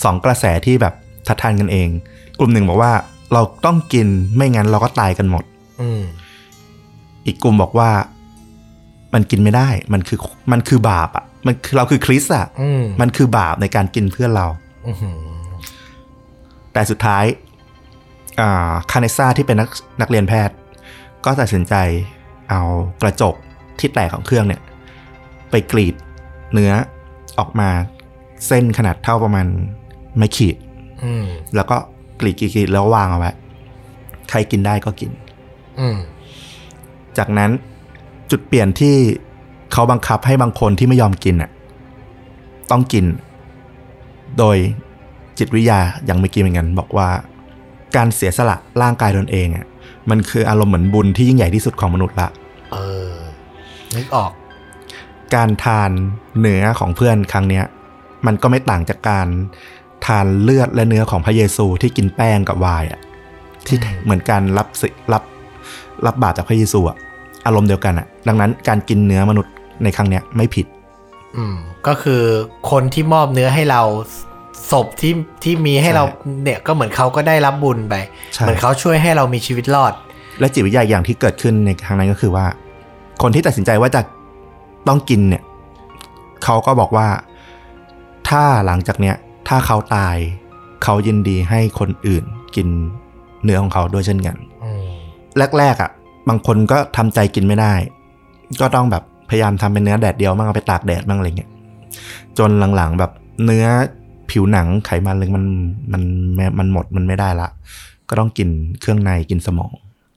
[0.03, 0.95] สองกระแสที่แบบ
[1.27, 1.89] ทัดทานกันเอง
[2.39, 2.93] กลุ่มหนึ่งบอกว่า
[3.33, 5.45] เราต้องกินไม่งั้นเราก็ตายกันหมด
[5.81, 6.03] อืม
[7.27, 7.91] อีกกลุ่มบอกว่า
[9.15, 10.19] มันกินไม่ได้ มันคือ
[10.53, 14.47] มันคือบาปอะ มันคือเราคือคริสต์อะอืมมันคือบาปในการกินเพื่อนเรา
[14.87, 15.19] อือหือ
[16.73, 17.25] แต่สุดท้าย
[18.41, 19.69] อ่าคาเนซ่าที่เป็นนัก
[20.01, 20.57] นักเรียนแพทย์
[21.25, 21.75] ก็ตัดสินใจ
[22.51, 22.63] เอา
[23.03, 23.35] กระจก
[23.79, 24.63] ที่แตกของเครื่องเนี่ย
[25.51, 25.95] ไปกรีด
[26.53, 26.73] เนื้อ
[27.39, 27.71] ออกมา
[28.47, 29.47] เส้นขนาดเท่าประมาณ
[30.19, 30.57] ไม้ขีด
[31.05, 31.25] อืม
[31.55, 31.77] แล้วก็
[32.21, 33.33] กรีดกรีดกรีดแล้ววางเอาไว้
[34.31, 35.11] ใครกินได้ก็กิน
[35.81, 35.97] อืม
[37.19, 37.51] จากนั้น
[38.31, 38.97] จุดเปลี่ยนที่
[39.73, 41.51] เขาบังคับให้บางคนที่ไม่ยอมกินอะ
[42.71, 43.05] ต้องกิน
[44.39, 44.57] โดย
[45.39, 47.09] จิตวิทยาอย่างเมื่อกี้เหมือนกันบอกว่า
[47.97, 49.67] การเสียสละร่างกายตนเองอะ
[50.11, 52.29] มันคืออารมณ์เหมือนบุญที่ยิ่งใหญ่ที่สุดของมนุษย์ละ
[52.73, 52.77] เอ
[53.13, 53.15] อ
[53.95, 54.31] นึกออก
[55.35, 55.91] การทาน
[56.41, 57.65] เนื้อของเพื่อนครั้งเนี้ย
[58.27, 59.29] มันก็ไม่ต่างจากการ
[60.07, 63.01] ทานเลือดและเนื้อของพระเยซูที่กินแป้งกับไวน์อะ
[63.67, 65.23] ที่อืมเหมือนการรับสิรับ
[66.07, 66.97] รับบาปจากพระเยซูอะ
[67.47, 70.67] อารมณ์เดียวกันอะ ดังนั้นการกินเนื้อมนุษย์ ในครั้งเนี้ยไม่ผิด
[71.37, 72.23] อืมก็คือ
[72.71, 73.83] คนที่มอบเนื้อให้เรา
[74.71, 75.15] ศพที่
[75.45, 76.05] ที่มีให้ใช่เรา
[76.45, 77.95] เนี่ยก็เหมือนเขาก็ได้รับบุญไป
[78.35, 79.93] ใช่เหมือนเขาช่วยให้เรามีชีวิตรอด
[80.41, 82.47] และจิตวิทยาอย่างที่เกิดขึ้นในครั้งนั้นก็คือว่า
[83.23, 84.01] คนที่ตัดสินใจว่าจะ
[84.89, 85.43] ต้องกินเนี่ย
[86.45, 87.09] เขาก็บอกว่า
[88.29, 89.17] ถ้าหลังจากเนี้ย
[89.49, 90.17] ถ้าเขาตาย
[90.85, 92.25] เขายินดีให้คนอื่น
[92.57, 92.69] กิน
[93.45, 94.89] เนื้อของเขาด้วยเช่นกันอืม
[95.59, 95.91] แรกๆอะ่ะ
[96.29, 97.75] บางคนก็ทำใจกินไม่ได้
[98.61, 101.51] ก็ต้องแบบ พยายามทำเป็นเนื้อแดดเดียวมั่งเอาไปตากแดดมั่งอะไรเงี้ย
[102.39, 103.13] จนหลังๆแบบ
[103.45, 103.67] เนื้อ
[104.31, 105.45] ผิวหนังไขมันเลยมัน
[105.93, 106.03] มัน
[106.39, 107.49] มันมันหมดมันไม่ได้ละ
[108.09, 108.49] ก็ต้องกิน
[108.81, 109.73] เครื่องในกินสมอง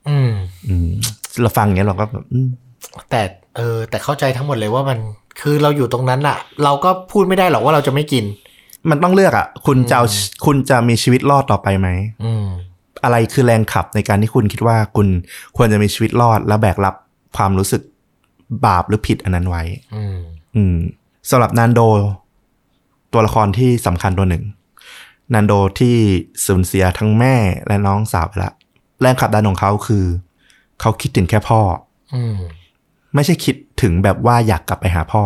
[0.10, 0.32] อืม
[0.68, 0.90] อืม
[1.42, 2.48] เราฟังอย่างเงี้ยเราก็แบบอืม
[3.10, 3.22] แต่
[3.56, 5.00] เออ แต่เข้าใจทั้งหมดเลยว่ามัน
[5.42, 8.24] คือเราอยู่ตรงนั้นอะเราก็พูดไม่ได้หรอกว่าเราจะไม่กิน
[8.90, 10.06] มันต้องเลือกอะคุณจะเอา
[10.46, 11.88] คุณจะมีชีวิตรอดต่อไปไหม
[12.24, 12.46] อืม
[13.04, 15.08] อะไรคือแรงขับในการที่คุณคิดว่าคุณ
[15.58, 16.96] ควรจะมีชีวิตรอดและแบกรับ
[17.38, 17.82] ความรู้สึก
[18.66, 19.64] บาปหรือผิดอันนั้นไว้
[19.96, 20.18] อืม
[20.56, 20.78] อืม
[21.30, 21.82] สำหรับนันโด
[23.14, 24.44] ตัวละครที่สำคัญตัวหนึ่ง
[25.34, 25.96] นันโดที่
[26.46, 27.36] สูญเสียทั้งแม่
[27.68, 28.52] และน้องสาวไปละ
[29.02, 30.06] แรงขับดันของเขาคือ
[30.82, 31.62] เขาคิดถึงแค่พ่อ
[32.16, 32.38] อืม
[33.16, 35.24] ไม่ใช่คิดถึงแบบว่าอยากกลับไปหาพ่อ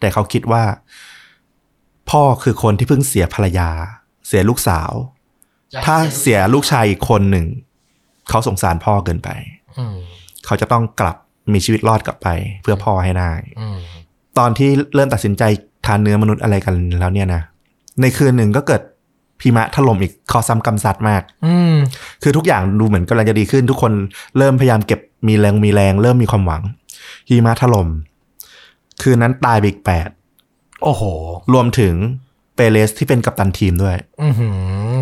[0.00, 0.64] แต่เขาคิดว่า
[2.10, 3.70] พ่อคือคนที่เพิ่งเสียภรรยา
[4.26, 4.90] เสียลูกสาว
[5.84, 7.46] ถ้าเสียลูกชายอีกคนหนึ่ง
[8.28, 9.28] เขาสงสารพ่อเกินไป
[9.78, 9.96] อืม
[10.46, 11.16] เขาจะต้องกลับ
[11.52, 12.28] มีชีวิตรอดกลับไป
[12.62, 13.76] เพื่อพ่อให้ได้อืม
[14.38, 15.42] ตอนที่เริ่มตัดสินใจ
[15.86, 17.42] ทานเนื้อมนุษย์อะไรกันแล้วเนี่ยนะ
[18.00, 18.82] ในคืนหนึ่งก็เกิด
[19.40, 21.74] พิมะถล่มอีกคอซ้ำกำซัดมาก อืม
[22.22, 23.92] คือทุกอย่างดูเหมือนกำลังจะดีขึ้น ทุกคน
[24.38, 26.62] เริ่มพยายามเก็บมีแรงมีแรง เริ่มมีความหวัง
[27.28, 27.88] หิมะถล่ม
[29.02, 30.08] คืนนั้นตายไปอีกแปด
[30.82, 31.02] โอ้โห
[31.52, 31.94] รวมถึง
[32.56, 34.48] เปเรสที่เป็นกัปตันทีมด้วยอือหื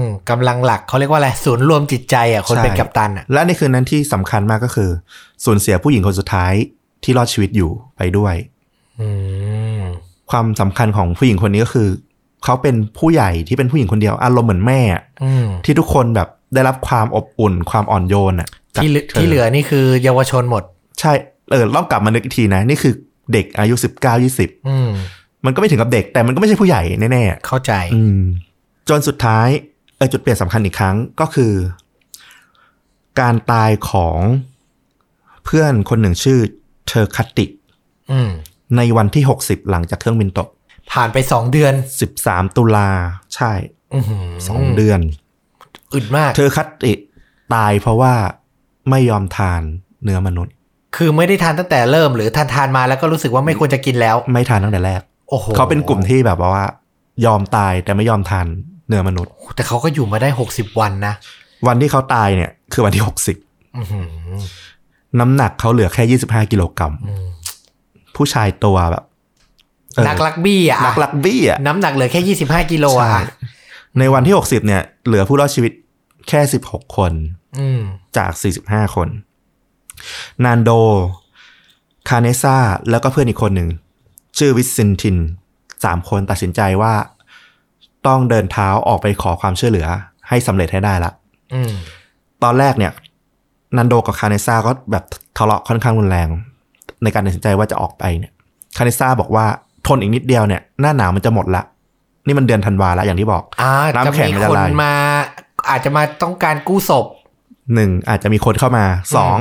[0.03, 4.91] อกำลังหลักเขาเรียกว่าอะไรศูนย์รวมจิตใจอะคนใช่เป็นกัปตันอะและในคืนนั้นที่สำคัญมากก็คือ
[5.45, 6.53] สูญเสียผู้หญิงคนสุดท้าย
[7.05, 8.35] ที่รอดชีวิตอยู่ไปด้วย
[9.01, 9.09] อื
[9.79, 9.81] ม
[10.31, 11.89] ความสำคัญของผู้หญิงคนนี้ก็คือ
[12.45, 20.63] เขาเป็นผู้ใหญ่ที่เป็นผู้หญิงคนเดียวอารมณ์เหมือนแม่อะอืมที่ทุกคนแบบได้รับความอบอุ่นความอ่อนโยนอะจากที่เหลือธที่เหลือนี่คือเยาวชนหมด
[21.01, 21.13] ใช่
[21.51, 22.93] เออต้องกลับมานึกอีกทีนะ นี่คือ
[23.33, 24.77] เด็กอายุสิบเก้ายี่สิบอื
[25.45, 28.23] มมันก็ไม่ถึงกับเด็ก แต่มันก็ไม่ใช่ผู้ใหญ่แน่ๆอะเข้าใจ อืม
[28.89, 29.49] จนสุดท้าย
[29.97, 31.53] เออจุดเปลี่ยนสำคัญอีกครั้งก็คือ
[33.21, 34.19] การตายของ
[35.45, 36.39] เพื่อนคนหนึ่งชื่อ
[36.87, 37.47] เทอร์คัตติ
[38.13, 38.31] อืม
[38.77, 40.49] ในวันที่60หลังจากเครื่องบินตก
[40.93, 41.73] ผ่านไปสองเดือน
[42.15, 42.91] 13ตุลา
[43.35, 43.53] ใช่
[43.95, 45.01] อือหือสองเดือน
[45.95, 46.93] อึดมากเทอร์คัตติ
[47.55, 48.15] ตายเพราะว่า
[48.91, 49.63] ไม่ยอมทาน
[50.05, 50.55] เนื้อมนุษย์
[50.97, 55.13] คือไม่ได้ทานตั้งแต่เริ่มหรือทานทานมาแล้วก็รู้สึกว่าไม่ควรจะกินแล้ว ไม่ทานตั้งแต่แรกโอ้โห
[55.57, 56.67] เขาเป็นกลุ่มที่แบบว่า
[57.27, 58.47] ยอมตายแต่ไม่ยอมทาน
[58.89, 61.15] เนื้อมนุษย์ แต่เขาก็อยู่มาได้หกสิบวันนะ
[61.67, 64.07] วันที่เขาตายเนี่ย คือวันที่อือหือ
[64.79, 67.27] 60น้ำหนักเขาเหลือแค่25กิโลกรัมอืม
[68.17, 69.05] ผู้ชายตัวแบบ
[69.95, 73.23] เออนักลักบี้อะนักลักบี้อะน้ำหนักเหลือแค่ยี่สิบห้ากิโลอะใช่
[73.99, 75.73] ในวันที่60เนี่ย เหลือผู้รอดชีวิต
[76.29, 77.13] แค่16คน
[77.59, 77.81] อืม
[78.17, 78.31] จาก
[78.65, 79.09] 45คน
[80.45, 80.71] นานโด
[82.09, 82.57] คาเนซา
[82.91, 83.69] แล้วก็เพื่อนอีกคนหนึ่ง
[84.39, 85.17] ชื่อวิสซินทิน
[85.85, 86.95] สามคนตัดสินใจว่า
[88.07, 89.87] ต้องเดินเท้าออกไปขอความช่วยเหลือ
[90.29, 91.11] ให้สำเร็จให้ได้ละ
[91.55, 91.73] อืม
[92.43, 92.93] ตอนแรกเนี่ย
[93.77, 95.05] นันโดกับคาเนซาก็แบบ
[95.37, 96.29] ทะเลาะค่อนข้างรุนแรง
[97.03, 98.33] ในการตัดสินใจว่าจะออกไปเนี่ย
[98.77, 99.47] คาเนซาบอกว่า
[99.87, 101.63] ทนอีกนิดเดียวเนี่ย หน้าหนาวมันจะหมดละ
[102.27, 104.95] นี่มันเดือนธันวาแล้วอย่างที่บอกอ่าน้ำจะแข็งมีมันจะคนลายมา
[105.71, 107.07] อาจจะมาต้องการกู้ศพ
[107.75, 108.85] หนึ่งอาจจะมีคนเข้ามา
[109.17, 109.37] สอง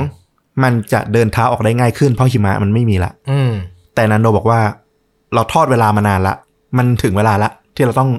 [0.62, 3.52] มันจะเดินเท้าออกได้ง่ายขึ้นเพราะหิมะมันไม่มีละอืม
[3.94, 4.60] แต่นันโดบอกว่า
[5.34, 6.34] เราทอดเวลามานานละ
[6.76, 8.10] มันถึงเวลาละ ที่เราต้อง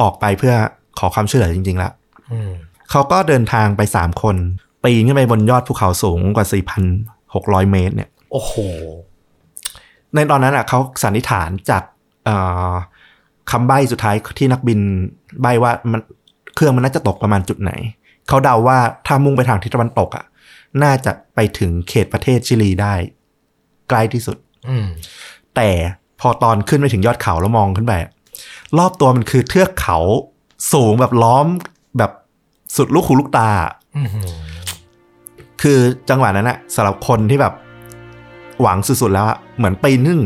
[0.00, 0.54] ออกไปเพื่อ
[0.98, 1.90] ขอความช่วยเหลือจริง ๆ ละ
[2.32, 2.50] อืม
[2.90, 4.36] เขาก็เดินทางไปสามคน
[4.84, 6.46] ปีนขึ้นไปบนยอดภูเขาสูงกว่า
[7.08, 8.54] 4,600 เมตร เนี่ย โอ้โห
[10.14, 11.82] ในตอนนั้นอะเขาสันนิษฐานจาก
[12.24, 12.36] เอ่
[12.70, 12.72] อ
[13.50, 14.80] คำใบ้สุดท้ายที่นักบิน
[15.42, 16.00] ใบ้ว่ามัน
[16.54, 17.72] เครื่องมันน่าจะตกประมาณจุดไหน
[18.28, 20.24] เขาเดาว่าถ้ามุ่งไปทางทิศตะวันตกอะ
[20.82, 22.94] น่าจะไปถึงเขตประเทศชิลีได้
[23.88, 24.36] ใกล้ที่สุด
[24.68, 24.86] อืม
[25.56, 25.70] แต่
[26.20, 28.10] พอตอนขึ้นไปถึงยอดเขาแล้วมองขึ้นไปอะ
[28.78, 29.98] รอบตัวมันคือเทือกเขา
[30.72, 31.46] สูงแบบล้อม
[31.98, 32.10] แบบ
[32.76, 33.48] สุดลูกหูลูกตา
[33.96, 34.08] อืม
[35.62, 35.78] คือ
[36.10, 37.54] จังหวะนั้นอะสำหรับคนที่แบบ
[38.62, 40.20] หวังสุดๆแล้วอะเหมือนปีนขึ้น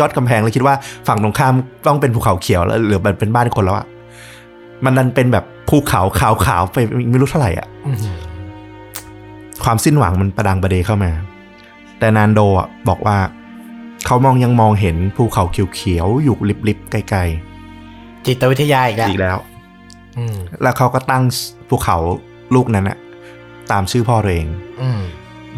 [0.00, 0.74] ยอดกำแพงแล้วคิดว่า
[1.08, 1.54] ฝั่งตรงข้าม
[1.86, 3.86] ต้องเป็นภูเขาเขียวแล้วหรือมันเป็นบ้านคนแล้วอะ
[4.84, 6.78] มันดันเป็นแบบภูเขาขาวๆไป
[7.10, 7.98] ไม่รู้เท่าไหร่อะอืม
[9.64, 11.10] ความสิ้นหวังมันประดังประเดเข้ามา
[11.98, 13.16] แต่นานโดอะบอกว่า
[14.10, 16.36] เขามองยังมองเห็นภูเขาเขียวๆอยู่
[16.68, 17.20] ลิบๆไกล
[18.26, 19.36] จิตวิทยาอีกๆแล้วอีกแล้ว
[20.18, 21.22] อืมแล้วเขาก็ตั้ง
[21.68, 21.96] ภูเขา
[22.54, 22.98] ลูกนั้นอะ
[23.70, 24.46] ตามชื่อพ่อตัวเอง
[24.82, 25.00] อืม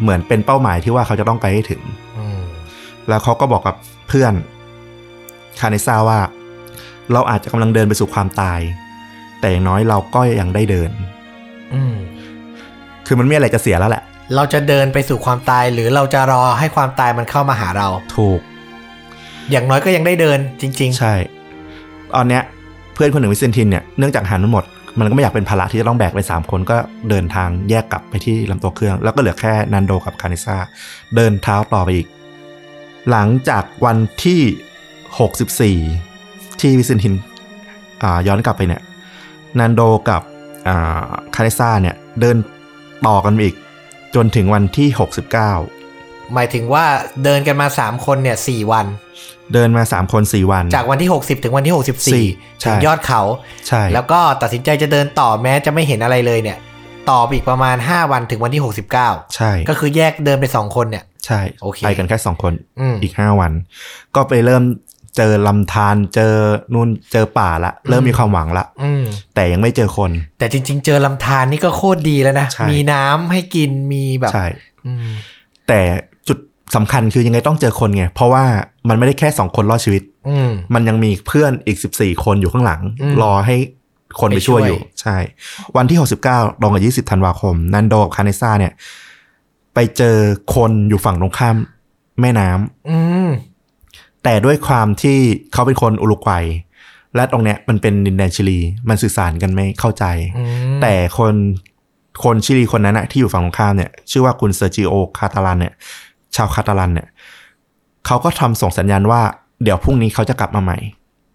[0.01, 1.81] เหมือนเป็นเป้าหมายที่ว่าเขาจะต้องไปให้ถึง
[2.17, 2.41] อืม
[3.07, 3.75] แล้วเขาก็บอกกับ
[4.07, 4.33] เพื่อน
[5.59, 6.19] คาเนซ่าว่า
[7.13, 8.59] เราอาจจะกำลังเดินไปสู่ความตาย
[9.39, 10.91] แต่อย่างน้อยเราก็ยังได้เดิน
[11.73, 11.95] อืม
[13.07, 14.03] คือมันไม่มีอะไรจะเสียแล้วแหละ
[14.35, 18.39] เราจะเดินไปสู่ความตายหรือเราจะรอให้ความตายมันเข้ามาหาเรา ถูก
[19.51, 21.13] อย่างน้อยก็ยังได้เดินจริงใช่
[22.15, 22.43] ตอนเนี้ย
[22.93, 24.65] เพื่อนคนหนึ่งวิเซนตินเนี่ยเนื่องจากหันมันหมด
[24.99, 26.77] มันก็ไม่อยากเป็นภาระที่จะต้องแบกไปสามคนก็
[27.09, 30.57] เดินทางแยกกลับไปที่ลำตัวเครื่อง แล้วก็เหลือแค่นันโดกับคาเนซ่า
[31.15, 32.07] เดินเท้าต่อไปอีก
[33.09, 34.41] หลังจากวันที่
[35.77, 37.13] 64 ที่วิเซนติน
[38.03, 38.81] อ่าย้อนกลับไปเนี่ย
[39.59, 40.21] นันโดกับ
[40.67, 42.35] อ่าคาเนซ่าเนี่ยเดิน
[43.07, 43.55] ต่อกันไปอีก
[44.15, 44.87] จนถึงวันที่
[45.59, 46.85] 69ๆหมายถึงว่า
[47.23, 48.85] เดินกันมาสามคนเนี่ยสี่วัน
[49.53, 51.73] เดินมา 3 คน 4 วัน จากวันที่ 60 ถึงวันที่
[52.07, 53.21] สี่64ใช่ถึงยอดเขา
[53.67, 56.57] ใช่ แล้วก็ตัดสินใจจะเดินต่อแม้จะไม่เห็นอะไรเลยเนี่ย
[57.11, 58.61] ต่อไปอีกประมาณ 5 วันถึงวันที่
[58.97, 63.51] 69 ใช่ ก็คือแยกเดินไป 2 คนเนี่ย ใช่ โอเค ไปกันแค่สองคนอืมอีกห้าวัน
[64.15, 64.63] ก็ไปเริ่ม
[65.17, 66.33] เจอลำธารเจอ
[66.73, 69.03] นู่นเจอป่าละ เริ่มมีความหวังละอืม
[69.35, 74.45] แต่ยังไม่เจอคน แต่จริง ๆ เจอลำธารนี่ก็โคตรดีแล้วนะใช่มีน้ำให้กินมีแบบใช่
[74.85, 75.07] อืม
[75.67, 75.79] แต่
[76.27, 76.37] จุด
[76.75, 78.43] สำคัญคือยังไงต้องเจอคนไง เพราะว่า
[78.89, 83.55] มันไม่ได้แค่สองคนรอดชีวิตอืมมันยังมีเพื่อนอีกสิบสี่คนอยู่ข้างหลังอืมรอให้
[84.19, 85.17] คนไปไปช่ช่ววยยอยู่ ใช่
[85.75, 88.73] วันที่หกสิบเก้าตรงกับยี่สิบธันวาคม นันโดกับคาเนซ่าเนี่ย
[89.73, 90.17] ไปเจอ
[90.55, 91.55] คนอยู่ฝั่งตรงข้าม
[92.21, 92.97] แม่น้ำอื
[93.27, 93.29] ม
[94.23, 95.17] แต่ด้วยความที่
[95.53, 96.45] เขาเป็นคนอุรุกวัย
[97.15, 100.05] และตรงเนี้ยมันเป็นดินแดนชิลี มันสื่อสารกันไม่เข้าใจ
[100.37, 100.43] อื
[100.77, 101.33] มแต่คน
[102.23, 105.73] คนชิลีคนนั้นนะที่อยู่ฝั่งตรงข้ามเนี่ย ชื่อว่าคุณเซอร์จิโอคาตาลันเนี่ย
[106.35, 107.07] ชาวคาตาลันเนี่ย
[108.05, 109.21] เขาก็ทำส่งสัญญาณว่า
[109.63, 110.77] เดี๋ยวพรุ่งนี้เขาจะกลับมาใหม่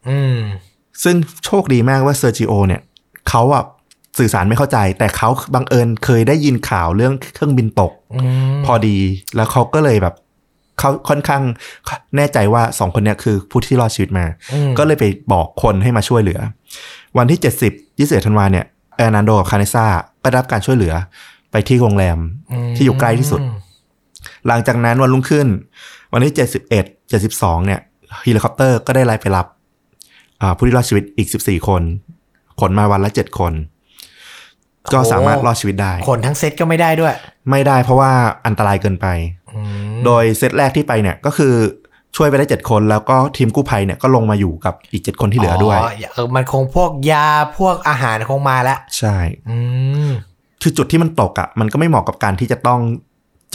[0.08, 0.38] อืม
[1.02, 2.82] ซึ่งโชคดีมากว่าเซอร์จิโอเนี่ย
[3.28, 3.64] เขาอะ
[4.18, 8.20] สื่อสารไม่เข้าใจ แต่เขาบังเอิญเคยได้ยินข่าวเรื่องเครื่องบินตกอื
[8.54, 8.96] มพอดี
[9.36, 10.14] แล้วเขาก็เลยแบบ
[10.78, 11.42] เขาค่อนข้าง
[12.16, 16.40] แน่ใจว่าสองคนเนี้ยคือผู้ที่รอดชีวิตมาอืมก็เลยไปบอกคนให้มาช่วยเหลือ
[17.18, 19.86] วันที่ 70 21ธันวาเนี่ยเออนันโดกับคาเนซ่า
[20.22, 20.94] ก็ได้รับการช่วยเหลือ
[21.50, 22.18] ไปที่โรงแรม
[22.76, 23.40] ที่อยู่ใกล้ที่สุด
[24.46, 25.46] หลังจากนั้นวันรุ่งขึ้น
[26.12, 26.68] วันที่ 71
[27.10, 27.80] 72 เนี่ย
[28.24, 29.46] เฮลิคอปเตอร์ก็ได้ไล่ไปรับ
[30.40, 31.82] อ่าผู้ที่รอดชีวิตอีก 14 คน
[32.60, 33.52] ขนมาวันละ 7 คน
[34.92, 37.14] ก็สามารถรอดชีวิตได้ขนทั้งเซตก็ไม่ได้ด้วย
[37.50, 38.12] ไม่ได้เพราะว่า
[38.46, 39.06] อันตรายเกินไป
[39.54, 41.54] อืม โดยเซตแรกที่ไปเนี่ยก็คือ
[42.16, 45.78] ช่วยไปได้เจ็ดคนแล้วก็ทีมกู้ภัยเนี่ยก็ลงมาอยู่กับอีกเจ็ดคนที่เหลือด้วย
[46.12, 47.26] เออมันคงพวกยา
[47.58, 49.16] พวกอาหารคงมาแล้ว ใช่
[49.48, 49.58] อื
[50.08, 50.10] ม
[50.62, 52.80] คือจุดที่มันตกอะ่ะ มันก็ไม่เหมาะกับการที่จะต้อง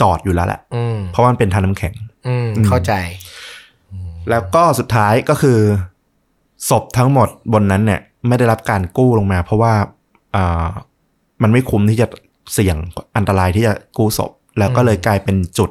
[0.00, 1.94] จอดอยู่แล้วแหละอืมเพราะว่ามันเป็นทางน้ำแข็ง
[2.26, 2.92] อืมอืมเข้าใจ
[4.30, 5.58] แล้วก็สุดท้ายก็คือ
[6.70, 9.72] ศพทั้งหมดบนนั้นเนี่ย ไม่ได้รับการกู้ลงมา เพราะว่า
[10.36, 10.68] อ่า
[11.42, 12.06] มันไม่คุ้มที่จะ
[12.52, 12.76] เสี่ยง
[13.16, 15.70] อันตรายที่จะกู้ศพ แล้วก็เลยกลายเป็นจุด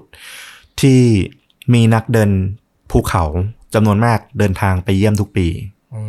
[0.81, 1.01] ที่
[1.73, 2.31] มีนักเดิน
[2.91, 3.23] ภูเขา
[3.73, 5.47] จำนวนมากเดินทางไปเยี่ยมทุกปี
[5.93, 6.01] อื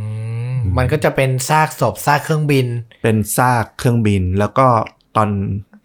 [0.55, 2.67] มมันก็จะเป็นซากศพซากเครื่องบิน
[3.03, 4.67] เป็นซากเครื่องบิน แล้วก็
[5.17, 5.29] ตอน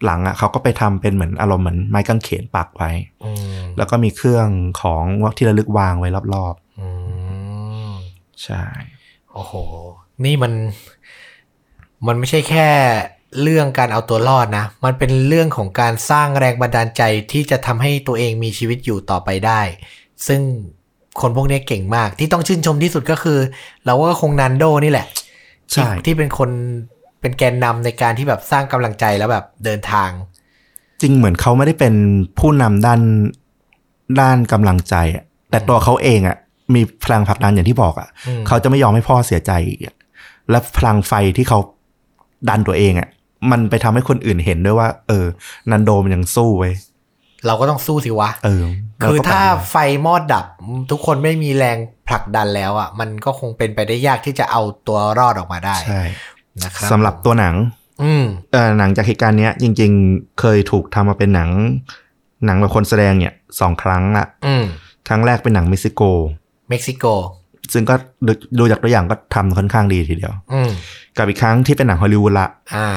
[0.04, 2.90] หลังอะเขาก็ไปทำเป็นเหมือนอารมณ์เหมือนไม้กางเขนปักไว้
[3.24, 4.48] อืมแล้วก็มีเครื่อง
[4.80, 5.04] ของ
[5.36, 6.88] ที่ระลึกวางไว้รอบอื
[7.88, 8.62] มๆใช่
[9.32, 9.52] โอ้โห
[10.24, 10.52] นี่มัน
[12.06, 12.68] มันไม่ใช่แค่
[13.42, 19.60] เรื่องการเอาตัวรอดนะ มันเป็นเรื่องของการสร้างแรงบันดาลใจที่จะทำให้ตัวเองมีชีวิตอยู่ต่อไปได้
[20.26, 20.40] ซึ่ง
[21.20, 23.38] คนพวกนี้เก่งมาก ที่ต้องชื่นชมที่สุดก็คือ
[23.84, 25.06] เราว่าก็คงนันโดนี่แหละ
[25.72, 26.50] ใช่ที่ที่เป็นคน
[27.20, 30.10] เป็นแกนนำในการที่แบบสร้างกำลังใจแล้วแบบเดินทาง
[31.00, 31.94] จริงเหมือนเขาไม่ได้เป็น
[32.38, 33.00] ผู้นำด้าน
[34.20, 36.36] ด้านกำลังใจอะแต่ตัวเขาเองอะ
[36.74, 39.94] มีพลังผลักดันอย่างที่บอกอะอืมเขาจะไม่ยอมให้พ่อเสียใจอีกอะ
[40.50, 41.58] และพลังไฟที่เขา
[42.48, 43.08] ดันตัวเองอะ
[43.50, 45.26] มันไปทำให้คนอื่นเห็นด้วยว่า เออ
[45.70, 46.74] นันโดมันยังสู้เว้ย
[47.46, 48.64] เราก็ต้องสู้สิวะเออ
[49.02, 50.44] คือเรก็ถ้าไปไฟมอดดับ
[50.90, 56.02] ทุกคนไม่มีแรงผลักดันแล้วอะ มันก็คงเป็นไปได้ยากที่จะเอาตัวรอดออกมาได้ใช่
[56.64, 57.54] นะครับสำหรับตัวหนัง
[58.02, 61.50] อืมเออหนังจากเหตุการณ์เนี้ย จริง ๆ เคยถูกทำมาเป็นหนัง
[62.46, 64.64] หนังแบบคนแสดงเนี่ยสองครั้งละอืม
[65.08, 66.02] ครั้งแรกเป็นหนังเม็กซิโก
[66.70, 67.04] เม็กซิโก
[67.72, 67.94] ซึ่งก็
[68.26, 70.70] ดูดูจากตัวอย่างก็ทำค่อนข้างดีทีเดียว อืม
[71.16, 72.46] กับอีกครั้งที่เป็นหนังฮอลลีวูดละ
[72.76, 72.88] อ่า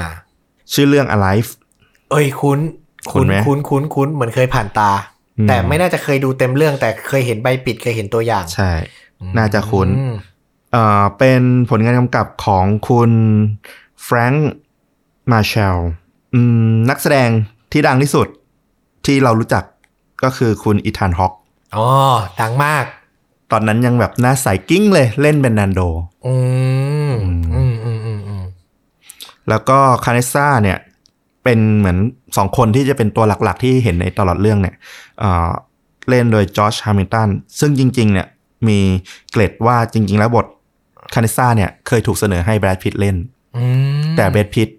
[0.74, 1.50] ชื่อเรื่อง Alive
[2.12, 2.60] เอ้ยคุ้น
[3.12, 4.92] คุ้นไหมคุ้นคุ้นคุ้นเหมือนเคยผ่านตา
[5.38, 8.72] อืมแต่ไม่น่าจะเคยดูเต็มเรื่อง แต่เคยเห็นใบปิดเคยเห็นตัวอย่าง ใช่
[9.38, 10.14] น่าจะคุ้นอืม
[10.72, 13.12] เอ่อเป็นผลงานกำกับของคุณ
[14.04, 14.52] แฟรงค์
[15.32, 15.78] มาเชล
[16.34, 17.30] อืมนักแสดง
[17.72, 18.28] ที่ดังที่สุด
[19.06, 19.64] ที่เรารู้จัก
[20.24, 21.34] ก็คือคุณอีธานฮอก
[21.76, 21.86] อ๋อ
[22.42, 22.86] ดังมาก
[23.52, 25.82] ตอนนั้นยังแบบหน้าใสกิ้งเลยเล่นเป็นนันโด
[26.26, 26.34] อื
[27.10, 27.81] มอืมอืมอืมอืมอืม
[29.50, 30.78] แล้วก็คาเนซ่าเนี่ย
[31.44, 31.98] เป็นเหมือน
[32.38, 34.76] สองคนที่จะเป็นตัวหลักๆ ที่เห็นในตลอดเรื่องเนี่ย
[35.20, 35.52] เอ่อ
[36.10, 38.28] เล่นโดยจอร์จฮามิลตันซึ่งจริง ๆ เนี่ย
[38.68, 38.80] มี
[39.32, 40.46] เกร็ดว่าจริง ๆ แล้วบท
[41.14, 43.16] คาเนซ่าเนี่ยเคยถูกเสนอให้แบรดพิตเล่น
[43.56, 43.64] อื
[44.02, 44.70] มแต่แบรดพิต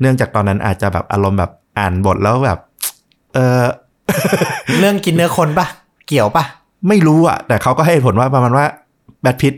[0.00, 2.58] เนื่องจากตอนนั้นอาจจะแบบอารมณ์แบบอ่านบทแล้วแบบ
[3.34, 3.62] เออ
[4.78, 5.66] เรื่องกินเนื้อคนปะ
[6.08, 6.44] เกี่ยวปะ
[6.88, 8.64] ไม่รู้อะ แต่เขาก็ให้เหตุผลว่าประมาณว่า
[9.22, 9.54] แบรดพิต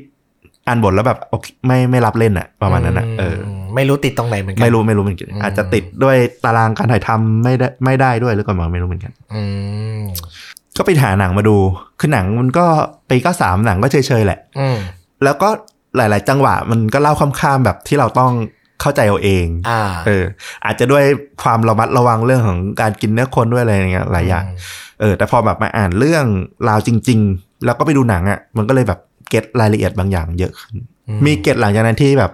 [0.66, 9.42] อ่านบทแล้วแบบโอเคไม่ไม่รับเล่นอะ ประมาณนั้นอะเออม ไม่รู้ติดตรงไหนเหมือนกัไม่รู้ไม่รู้เหมือนกันอืมอาจจะติดด้วยตารางการถ่ายทำไม่ได้ไม่ได้ด้วยหรือเปล่าไม่รู้เหมือนกัน อื
[9.98, 10.00] ม
[10.76, 11.56] ก็ไปหาหนังมาดู
[12.00, 12.66] คือหนังมันก็
[13.08, 14.76] ปีก็สามหนังก็เฉยๆแหละอืม
[15.24, 15.48] แล้วก็
[15.96, 18.32] หลาย ๆ จังหวะมันก็เล่าข้ามๆแบบที่เราต้อง
[18.80, 20.24] เข้าใจเอาเองอ่าเออ
[20.64, 21.04] อาจจะด้วย
[21.42, 24.44] ความระมัดระวังเรื่องของการกินเนื้อคนด้วยอะไรอย่างเงี้ยหลายอย่าง
[25.00, 26.24] เออ แต่พอแบบมาอ่านเรื่อง
[26.68, 29.00] ราวจริง ๆ แล้วก็ไปดูหนังอะ่ะ มันก็เลยแบบ
[29.30, 30.74] get รายละเอียดบางอย่างเยอะขึ้น
[31.08, 32.32] อืมมีเกร็ดหลังจากนั้นที่แบบ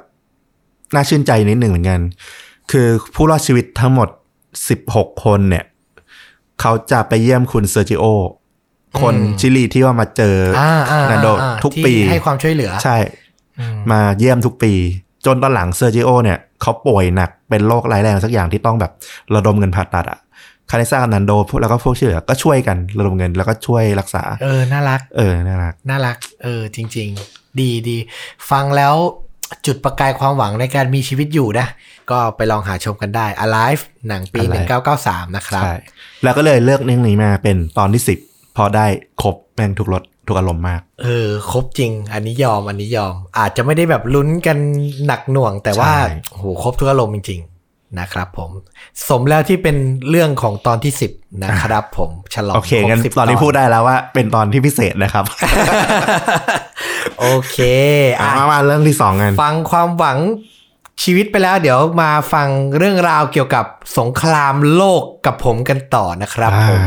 [0.94, 2.00] น่าชื่นใจนิดหนึ่งเหมือนกัน
[2.70, 4.08] คือผู้รอดชีวิตทั้งหมด
[4.66, 5.64] 16 คนเนี่ย
[6.60, 8.04] เขาจะไปเยี่ยมคุณเซอร์จิโอ
[9.00, 12.96] คนชิลีที่ว่ามาเจอออ่าอ่านันโดอ่าทุกที่ไปให้ความช่วยเหลือ ใช่
[13.58, 14.72] อืมมาเยี่ยมทุกปี
[15.26, 18.92] จนตอนหลังเซอร์จิโอเนี่ยเขาป่วยหนักเป็นโรคร้ายแรงสักอย่างที่ต้องแบบ
[19.34, 20.18] ระดมเงินผ่าตัดอะ
[20.70, 27.96] คาเนซ่ากับนันโดแล้วก็พวกที่เหลือก็ช่วยกันระดมเงินแล้วก็ช่วยรักษา เออ น่ารัก เออ น่ารัก น่ารัก เออ จริง ๆ ดีดี
[28.50, 28.94] ฟังแล้ว
[29.66, 31.66] จุดประกายความหวังในการมีชีวิตอยู่นะ
[32.10, 35.74] ก็ไปลองหาชมกันได้ Alive หนังปี Alive 1993 นะครับ ใช่
[36.24, 38.18] แล้วก็เลยเลือกเรื่องนี้มาเป็นตอนที่สิบ
[38.56, 38.86] พอได้
[39.22, 44.58] ครบแม่งทุกรสทุกอารมณ์มาก เออ ครบจริง อันนี้ยอม อันนี้ยอม อาจจะไม่ได้แบบลุ้นกัน
[45.06, 47.55] หนักหน่วง แต่ว่าใช่โอ้โหครบทุกอารมณ์จริงๆ
[48.00, 48.50] นะครับผม
[49.08, 49.76] สมแล้วที่เป็น
[50.10, 55.24] เรื่องของตอนที่ 10 นะครับผมฉลองโอเคครบงั้น10ตอนนี้พูดได้แล้วว่า เป็นตอนที่พิเศษนะครับ
[57.20, 57.58] โอเค
[58.18, 60.18] อะอะมามาเรื่องที่สองกัน ฟังความหวัง
[61.02, 63.64] ชีวิตไปแล้วเดี๋ยวมาฟังเรื่องราวเกี่ยวกับ
[63.98, 66.82] สงครามโลกกับผมกันต่อนะครับผม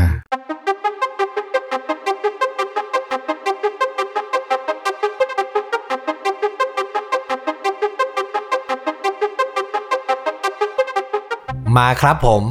[11.76, 12.42] มาครับผม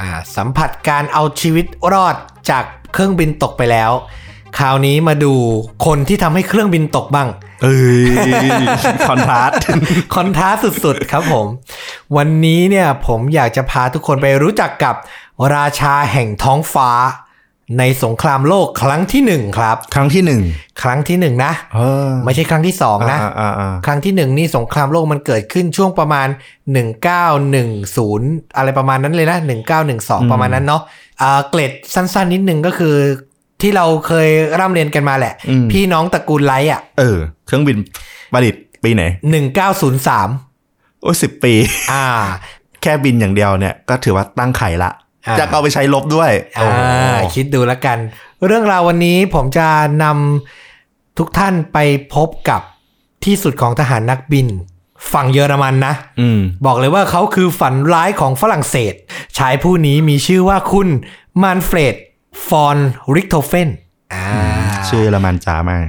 [0.00, 2.16] อ่าสัมผัสการเอาชีวิตรอด
[2.50, 3.90] จากเครื่องบินตกไปแล้ว
[4.58, 5.34] คราวนี้มาดู
[5.86, 7.28] คนที่ทำให้เครื่องบินตกบ้าง
[7.62, 8.10] เอ้ย
[9.08, 9.56] คอนทราสต์
[10.14, 10.48] คอนท้า
[10.84, 11.46] สุดๆครับผม
[12.16, 14.94] วันนี้เนี่ยผมอยากจะพาทุกคนไปรู้จักกับ
[15.54, 16.90] ราชาแห่งท้องฟ้า
[17.78, 20.42] ในสงครามโลกครั้งที่หนึ่งครับ ครั้งที่หนึ่ง
[20.82, 26.28] ครั้งที่หนึ่งนะเออไม่ใช่ครั้งที่สองนะอ่าอ่าอ่าครั้งที่หนึ่งนี่สงครามโลกมันเกิดขึ้นช่วงประมาณ
[27.22, 29.38] 1910 อะไรประมาณนั้นเลยนะ
[29.84, 30.82] 1912 ประมาณนั้นเนาะ
[31.22, 32.94] อ่าเกร็ดสั้น ๆ นิดนึงก็คือ
[33.62, 34.28] ที่เราเคย
[34.60, 35.34] ร่ำเรียนกันมาแหละ
[35.72, 37.76] พี่น้องตระกูลไลท์อะเออ เครื่องบิน
[38.32, 39.02] ประดิษฐ์ปีไหน
[39.82, 41.54] 1903 โอ้สิบปี
[41.92, 42.04] อ่า
[42.82, 45.02] แค่บินอย่างเดียวเนี่ยก็ถือว่าตั้งไข่ละอ่า
[45.38, 47.98] จะเอาไปใช้ลบด้วยอ่าคิดดูแล้วกัน
[48.46, 49.68] เรื่องราววันนี้ผมจะ
[50.02, 51.78] นำทุกท่านไป
[52.14, 52.60] พบกับ
[53.24, 54.48] ที่สุดของทหารนักบิน
[55.12, 58.94] ฝั่งเยอรมันนะอืมบอกเลยว่าเขาคือฝันร้ายของฝรั่งเศส
[59.38, 60.88] ชายผู้นี้มีชื่อว่าคุณ
[61.42, 61.94] มานเฟรด
[62.48, 62.76] ฟอน
[63.14, 63.68] ริกโทเฟน
[64.14, 64.26] อ่า
[64.88, 65.84] ชื่อเยอรมันจ๋ามาก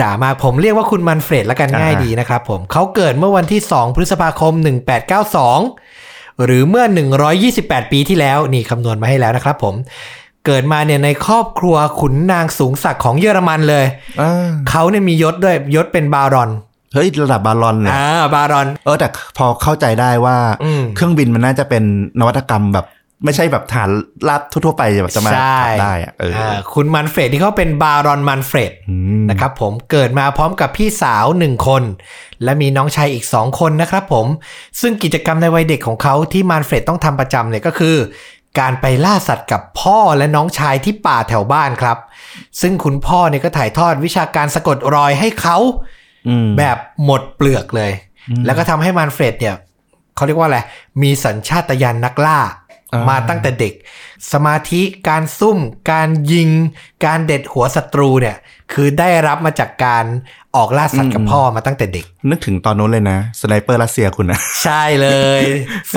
[0.00, 4.52] จ๋ามากผมเรียกว่าคุณมานเฟรดแล้วกันอ่าง่ายดีนะครับผมเขาเกิดเมื่อวันที่ 2 พฤษภาคม
[5.34, 6.07] 1892
[6.44, 6.84] หรือเมื่อ
[7.38, 9.74] 128 ปีที่แล้วนี่คำนวณมาให้แล้วนะครับผม
[10.46, 13.84] เกิดมาเนี่ยในครอบครัวขุนนางสูงศักดิ์ของเยอรมันเลย
[14.20, 16.50] อ่าเขาเนี่ยมียศด้วยยศเป็นบารอน
[16.94, 21.82] เฮ้ยระดับบาลอนเนี่ยอ่าบารอน เออแต่พอเข้าใจได้ว่าอืมเครื่องบินมันน่าจะเป็น
[22.20, 22.86] นวัตกรรมแบบ
[23.24, 23.90] ไม่ใช่แบบฐาน
[24.28, 31.82] ลาบทั่วๆไปแบบจะมาใช่ขับได้อะเอออาคุณมันเฟรดที่เขาเป็นบารอนมันเฟรดอืมนะครับผมเกิดมาพร้อมกับพี่สาวหนึ่งคน
[32.44, 34.26] และมีน้องชายอีกสองคนนะครับผม
[34.80, 37.96] ซึ่งกิจกรรมในวัยเด็กของเขาที่มานเฟรดต้องทำประจำเนี่ยก็คือ
[38.60, 41.98] การไปล่าสัตว์กับพ่อและน้องชายที่ป่าแถวบ้านครับ
[42.60, 45.56] ซึ่งคุณพ่อเนี่ยก็ถ่ายทอดวิชาการสะกดรอยให้เขา
[46.28, 47.92] อืมแบบหมดเปลือกเลย
[48.46, 49.54] แล้วก็ทำให้มานเฟรดเนี่ย
[50.16, 50.58] เขาเรียกว่าอะไร
[51.02, 52.67] มีสัญชาตญาณนักล่าอ่า
[53.00, 53.74] มาตั้งแต่เด็ก
[54.32, 55.58] สมาธิการซุ่ม
[55.92, 56.48] การยิง
[57.04, 58.36] การเด็ดหัวศัตรูเนี่ย
[58.72, 60.04] คือได้รับมาจากการ
[60.56, 65.08] ออกล่าสัตว์กับพ่อมาตั้งแต่เด็ก นึกถึงตอนนู้นเลยนะสไนเปอร์รัสเซียคุณนะใช่เล
[65.40, 65.42] ย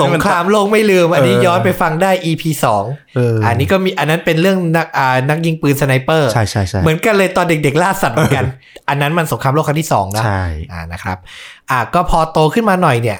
[0.00, 2.84] สงครามโลกไม่ลืม อันนี้เออย้อนไปฟังได้ EP สอง
[3.16, 8.44] เอออัอันนี้ก็มีอันนั้นเป็นเรื่องนักอ่านักยิงปืนสไนเปอร์ใช่ใช่ใช่เหมือนกันเลยตอนเด็ก ๆ ล่าสัตว์เหมือนกัน
[8.88, 11.18] อันนั้นมันสงครามโลกครั้งที่สองนะใช่อ่านะครับ
[11.70, 13.18] อ่าก็พอโตขึ้นมาหน่อยเนี่ย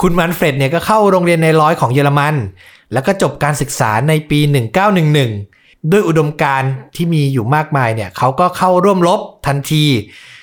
[0.00, 2.34] คุณมานเฟรดเนี่ยก็เข้าโรงเรียนนายร้อยของเยอรมัน
[2.92, 4.40] แล้วก็จบการศึกษาในปี
[4.94, 9.84] 1911 ด้วยอุดมการณ์ที่มีอยู่มากมายเนี่ยเขาก็เข้าร่วมรบทันที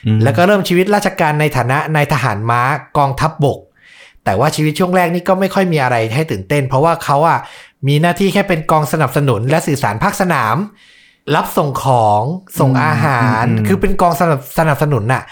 [0.05, 2.62] อืมแล้วก็เริ่มชีวิตราชการในฐานะนายทหารม้า
[2.97, 3.59] กองทัพบก
[4.23, 7.39] แต่ว่าชีวิตช่วงแรกนี่ก็ไม่ค่อยมีอะไรให้ตื่นเต้น เพราะว่าเขาอะ
[7.88, 10.55] มีหน้าที่แค่เป็นกองสนับสนุนและสื่อสารภาคสนาม
[11.35, 12.23] รับส่งของ
[12.59, 15.23] ส่งอาหารอืมคือเป็นกองสนับสนับสนุนน่ะ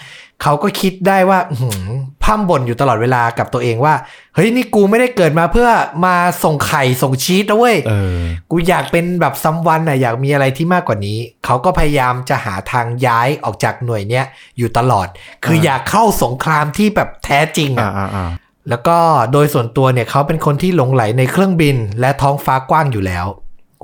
[0.42, 1.88] เขาก็คิดได้ว่าอื้อหือ
[2.22, 3.94] พร่ำบ่นอยู่ตลอดเวลากับตัวเองว่า
[4.34, 5.68] เฮ้ยนี่กูไม่ได้เกิดมาเพื่อ
[6.04, 14.24] มาส่งไข่ส่งชีสนะเว้ยเออกูอยากเป็นแบบซัมวันน่ะอยากมีอะไรที่มากกว่านี้ เขาก็พยายามจะหาทางย้ายออกจากหน่วยเนี้ย
[14.58, 15.06] อยู่ตลอด
[15.44, 18.30] คืออ่าอยากเข้าสงครามที่แบบแท้จริงอ่าอะอ่าอ่า
[18.68, 18.96] แล้วก็
[19.32, 23.26] โดยส่วนตัวเนี่ยเขาเป็นคนที่หลงไหลในเครื่องบินและท้องฟ้ากว้างอยู่แล้ว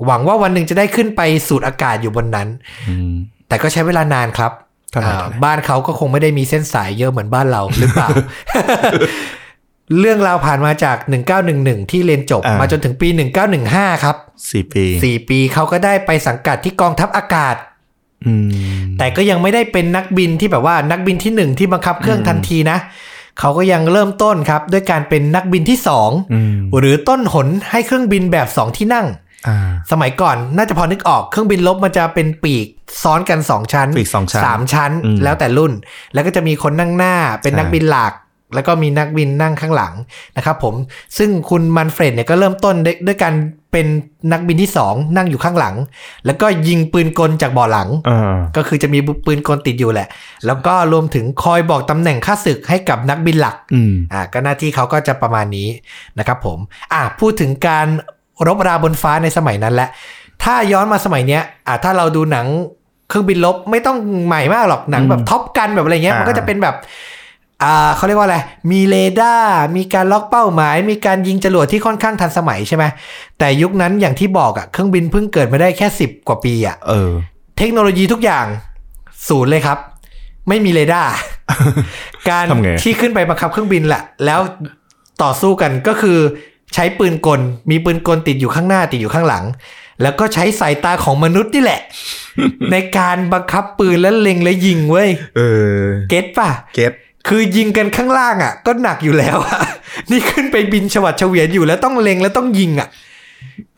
[0.05, 2.47] หวังว่าวันหนึ่งจะได้ขึ้นไปสูดอากาศอยู่บนนั้น
[2.89, 3.11] อืม
[3.47, 4.51] แต่ก็ใช้เวลานานครับ
[5.01, 8.09] เท่าไหร่อ่าเท่าไหร่บ้านเขาก็คงไม่ได้มีเส้นสายเยอะเหมือนบ้านเราหรือเปล่า
[9.99, 10.97] เรื่องราวผ่านมาจาก
[11.43, 13.07] 1911 ที่เรียนจบอ่ามมาจนถึงปี
[13.55, 14.15] 1915 ครับ
[14.49, 17.55] สี่ปีสี่ปีเขาก็ได้ไปสังกัดที่กองทัพอากาศ
[18.25, 18.49] อืม
[18.97, 22.77] แต่ก็ยังไม่ได้เป็นนักบินที่แบบว่านักบินที่หนึ่งที่บังคับเครื่องอืมทันทีนะ
[23.39, 29.24] เขาก็ยังเริ่มต้นครับ ด้วยการเป็นนักบินที่สองอืมหรือต้นหนให้เครื่องบินแบบสองที่นั่งอ่า
[29.91, 32.67] สมัยก่อนน่าจะพอนึกออกเครื่องบินลบมันจะเป็นปีก
[33.03, 35.73] ซ้อนกันสองชั้นปีกสองชั้นสามชั้นอืมแล้วแต่รุ่น
[36.13, 38.13] แล้วก็จะมีคนนั่งหน้าเป็นใช่นักบินหลัก
[38.55, 39.93] แล้วก็มีนักบินนั่งข้างหลัง
[40.37, 40.75] นะครับผม
[41.17, 43.33] ซึ่งคุณมันเฟรดเนี่ยก็เริ่มต้นด้วยด้วยการ
[43.71, 43.87] เป็น
[44.31, 45.75] นักบินที่สองนั่งอยู่ข้างหลัง
[46.25, 50.07] แล้วก็ยิงปืนกลจากเบาะหลังอ่าก็คือจะมีปืนกลติดอยู่แหละ
[50.45, 55.67] แล้วก็รวมถึงคอยบอกตำแหน่งข้าศึกให้กับนักบินหลักอืมอ่าก็หน้าที่เขาก็จะประมาณนี้
[56.19, 56.59] นะครับผม
[56.93, 57.87] อ่าพูดถึงการ
[58.47, 59.89] รบราบนฟ้าในสมัยนั้นแหละ
[60.43, 62.47] ถ้าย้อนมาสมัยเนี้ยอ่าถ้าเราดูหนัง
[63.09, 66.75] เครื่องบินรบไม่ต้องใหม่มากหรอกหนังแบบ Top Gun แบบอะไรเงี้ยอ่ามัมันก็จะเป็นแบบ
[67.63, 68.37] อ่าเขาเรียกว่าอะไร
[68.71, 72.85] มีเรดาร์มีการล็อกเป้าหมาย มีการยิงจรวดที่ค่อนข้างทันสมัยใช่ไหม
[73.39, 77.11] แต่ยุคนั้นอย่างที่บอกอะเครื่องบินเพิ่งเกิดมาได้แค่สิบกว่าปีอะเออ
[77.57, 78.45] เทคโนโลยีทุกอย่าง
[79.29, 79.77] ศูนย์เลยครับ
[80.49, 81.11] ไม่มีเรดาร์
[82.29, 84.39] การทำไงที่ขึ้นไปบังคับเครื่องบินแหละแล้ว
[85.23, 86.19] ต่อสู้กันก็คือ
[86.75, 89.45] ใช้ปืนกล มีปืนกลติดอยู่ข้างหน้าติดอยู่ข้างหลัง
[90.01, 91.81] แล้วก็ใช้สายตาของมนุษย์นี่แหละ
[92.71, 95.41] ในการบังคับปืนแล้วเล็งและยิงเว้ยเอ
[95.79, 96.93] อ get ป่ะ get
[97.27, 99.61] คือยิงกันข้างล่างอะ ก็หนักอยู่แล้วอะ
[100.11, 102.89] นี่ขึ้นไปบินฉวัดเฉวียนอยู่แล้วต้องเล็งแล้วต้องยิงอะ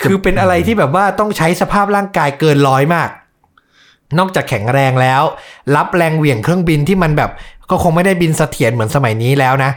[0.01, 3.09] คือเป็นอะไรที่แบบว่าต้องใช้สภาพร่างกายเกินร้อยมาก
[4.17, 5.21] นอกจากแข็งแรงแล้ว
[5.75, 7.31] รับแรงเหวี่ยงเครื่องบินที่มันแบบ
[7.69, 9.71] ก็คงไม่ได้บินเสถียรเหมือนสมัยนี้แล้วนะ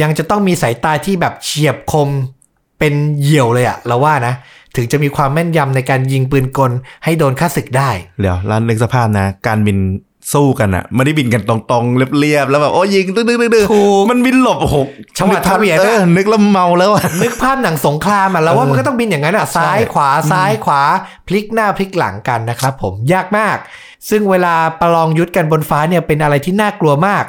[0.00, 2.08] ยังจะต้องมีสายตาที่แบบเฉียบคม
[2.78, 4.34] เป็นเหยี่ยวเลยอะเราว่านะ
[4.76, 6.72] ถึงจะมีความแม่นยำในการยิงปืนกล
[7.04, 9.78] ให้โดนค่าศึกได้ เดี๋ยวร้านนึกสภาพนะ การบิน
[10.32, 14.76] สู้กันอะไม่ได้บินกันตรงๆ เรียบๆแล้วแบบโอ้ยิงตึ้งๆๆๆถูกมันบินหลบโอ้โห
[15.18, 20.82] ฉวัดนึกภาพเฉวียนอะเออนึกแล้วเมาแล้วอะนึกภาพหนังสงครามอะเราว่าเออมันก็ต้องบินอย่างนั้นอะซ้ายใช่ขวาซ้ายขวา
[21.26, 23.56] พลิกหน้าพลิกหลังกันนะครับผมยากมาก
[24.10, 27.24] ซึ่งเวลาประลองยุทธกันบนฟ้าเนี่ยเป็นอะไรที่น่ากลัวมาก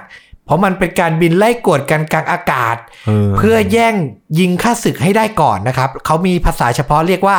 [0.50, 2.76] เพราะมันเป็นการบินไล่กวดกันกลางอากาศ
[3.38, 3.95] เพื่อแย่ง
[4.39, 7.38] ยิงค่าศึกให้ได้ก่อนนะครับ เขามีภาษาเฉพาะเรียกว่า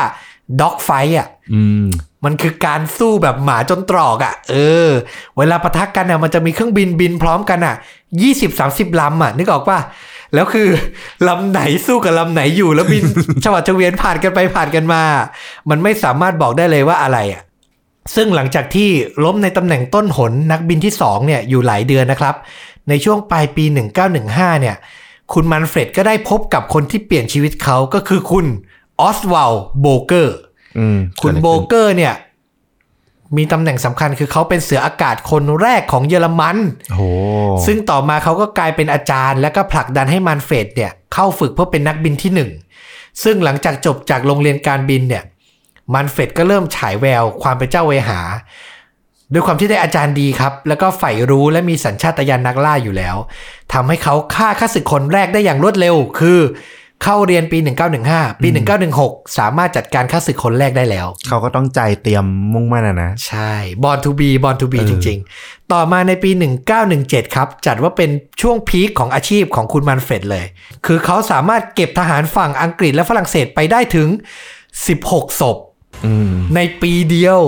[0.61, 1.87] ด็อกไฟอะอืม
[2.25, 4.55] มันคือการสู้แบบหมาจนตรอกอะ่ะ เอ
[4.87, 4.91] อ
[5.39, 7.75] เวลาปะทะกันอะมันจะมีเครื่องบินบินพร้อมกันอะ
[8.23, 9.79] ยี่สิบสามสิบลำอะ นึกออกป่ะ
[10.35, 10.69] แล้วคือ
[11.29, 13.05] ลำไหนสู้กับลำไหนอยู่แล้วบิน
[13.45, 15.03] ฉวัดเฉวียนผ่านกันไปผ่านกันมา
[15.71, 17.43] มันไม่สามารถบอกได้เลยว่าอะไรอะ
[18.15, 18.91] ซึ่งหลังจากที่
[19.25, 22.35] รบในตำแหน่งต้นหนนักบินที่สองเนี่ยอยู่หลายเดือนนะครับ
[22.91, 23.65] ในช่วงปลายปี
[24.13, 24.77] 1915 เนี่ย
[25.33, 28.47] คุณมานเฟรดก็ได้พบกับคนที่เปลี่ยนชีวิตเขาก็คือคุณ
[29.01, 30.37] ออสวาลโบเกอร์
[30.79, 32.15] อืมคุณโบเกอร์เนี่ย
[33.37, 36.57] มีตำแหน่งสำคัญคือเขาเป็นเสืออากาศคนแรกของเยอรมัน
[36.91, 37.03] โอ้โห
[37.67, 42.51] ซึ่งต่อมาเขาก็กลายเป็นอาจารย์ และก็ผลักดันให้มันเฟรดเนี่ย เข้าฝึกเพื่อเป็นนักบินที่หนึ่ง
[43.23, 45.25] ซึ่งหลังจากจบจากโรงเรียนการบินเนี่ย
[45.95, 48.21] มันเฟรดก็เริ่มฉายแววความเป็นเจ้าเวหา
[49.33, 53.17] ด้วยความที่ได้อาจารย์ดีครับ แล้วก็ใฝ่รู้และมีสัญชาตญาณนักล่าอยู่แล้ว
[53.73, 56.41] ทำให้เขาฆ่าข้าศึกคนแรกได้อย่างรวดเร็ว คือ
[57.05, 57.59] เข้าเรียนปี
[58.01, 58.49] 1915 ปี
[58.93, 62.25] 1916 สามารถจัดการข้าศึกคนแรกได้แล้ว เขาก็ตั้งใจเตรียม
[62.55, 63.53] มุ่งมั่นอะนะ ใช่
[63.83, 66.31] born to be born to be เออจริง ๆ ต่อมาในปี
[66.83, 68.11] 1917 ครับ จัดว่าเป็น
[68.41, 70.45] ช่วง peak ของอาชีพของคุณมันเฟรดเลย
[70.87, 74.09] คือเขาสามารถเก็บทหารฝั่งอังกฤษและฝรั่งเศสไปได้ถึง
[74.75, 75.57] 16 ศพ
[76.07, 77.41] อืมในปีเดียว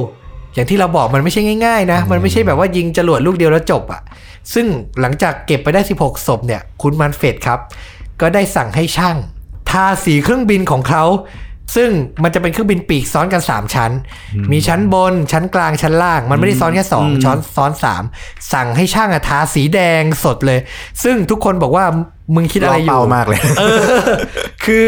[0.55, 4.03] อย่างที่เราบอกมันไม่ใช่ง่ายๆนะ มันไม่ใช่แบบว่ายิงจรวดลูกเดียวแล้วจบอะ่ะ
[4.55, 4.67] ซึ่ง
[5.01, 7.59] หลังจากเก็บไปได้ 16 ศพเนี่ย คุณมันเฟรดครับ
[8.21, 9.17] ก็ได้สั่งให้ช่าง
[9.71, 11.05] ทาสีเครื่องบินของเขา
[11.77, 11.91] ซึ่ง
[12.23, 13.91] มันจะเป็นเครื่องบินปีกซ้อนกัน 3 ชั้น
[14.53, 18.03] มีชั้นบน ชั้นกลางชั้นล่าง มันไม่ได้ซ้อนแค่สองช้อนซ้อนสาม
[18.53, 20.61] สั่งให้ช่างอะทาสีแดงสดเลย
[21.03, 21.85] ซึ่งทุกคนบอกว่า
[22.35, 23.81] มึงคิดอะไรอยู่เป้ามากเลยเออ
[24.65, 24.85] คือ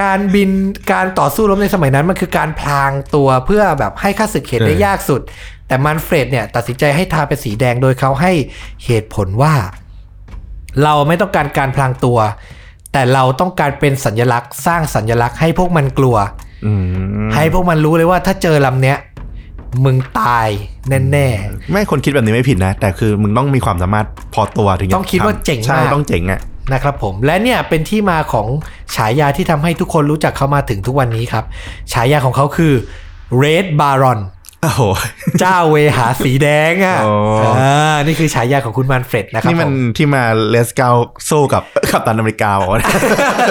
[0.00, 0.50] การบิน
[0.92, 5.20] การต่อสู้รบในสมัยนั้นมันคือการพลางตัวเพื่อแบบให้ข้าศึกเห็นได้เออยากสุด
[5.68, 8.32] แต่มันเฟรดเนี่ยตัดสินใจให้ทาเป็นสีแดงโดยเขาให้
[8.84, 9.54] เหตุผลว่า
[10.82, 12.18] เราไม่ต้องการการพลางตัว
[12.92, 16.16] แต่เราต้องการเป็นสัญลักษณ์ สร้างสัญลักษณ์ให้พวกมันกลัว
[16.66, 18.98] อืมให้พวกมันรู้เลยว่าถ้าเจอลำเนี้ย
[19.84, 20.48] มึงตาย
[21.12, 21.28] แน่
[21.70, 28.46] ไม่คนคิดแบบนี้ไม่ผิดนะ แต่คือมึงต้องมีความสามารถพอตัวถึงจะต้องคิดว่าเจ๋งใช่มากต้องเจ๋งอะๆ นะครับผมและเนี่ยเป็นที่มาของ
[28.96, 31.44] ฉายาที่ทำให้ทุกคนรู้จักเขามาถึงทุกวันนี้ครับ
[31.92, 32.72] ฉายาของเขาคือ
[33.42, 34.20] Red Baron
[34.62, 34.82] โอ้โห
[35.40, 40.90] เจ้าเวหาสีแดงอะอ๋ออ่อ่านี่คือฉายาของคุณมันเฟรดนะครับนี่มันผมที่มาเลสเกา
[41.30, 42.80] สู้กับกัปตันอเมริกาบอกว่า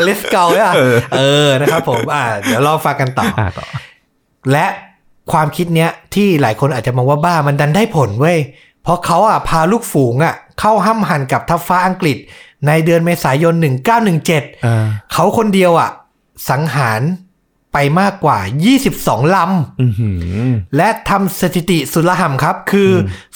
[0.04, 0.74] เลสเกลอะ
[1.18, 3.66] เออนะครับผมอ่าเดี๋ยวเราฟังกันต่ออะต่อ
[4.52, 4.66] และ
[5.32, 8.38] ความคิดเนี้ยที่หลายคนอาจจะมองว่าบ้ามันดันได้ผลเว้ย
[8.84, 12.18] เพราะเขาอะพาลูกฝูงอะเข้าห้ำหันกับทัพฟ้าอังกฤษ
[12.68, 13.54] ในเดือนเมษายน
[14.10, 15.92] 1917อ่าเขาคนเดียวอะ
[16.50, 17.02] สังหาร
[17.74, 18.40] ไปมากกว่า
[18.88, 19.38] 22ล
[19.82, 22.96] อือหือำและทำสถิติสุดละห่ำครับ คืออ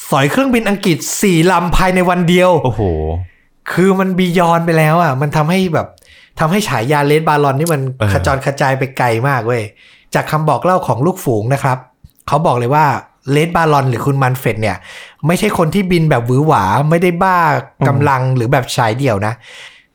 [0.10, 2.82] สอยเครื่องบินอังกฤษ 4 ลำภายในวันเดียว โอ้โห
[3.72, 5.88] คือมันบียอนไปแล้วอะ มันทำให้แบบ
[6.40, 9.64] ทำให้ฉายาเลดบาลอนนี่มันเออขจรกระจายไปไกลมากเว้ย
[10.14, 11.78] จากคำบอกเล่าของลูกฝูงนะครับ
[12.28, 12.86] เขาบอกเลยว่า
[13.32, 14.78] เลดบาลอนหรือคุณมันเฟดเนี่ย
[15.28, 17.38] ไม่ใช่คนที่บินแบบหวือหวาไม่ได้บ้า
[17.88, 19.34] กำลังหรือแบบชายเดี่ยวนะ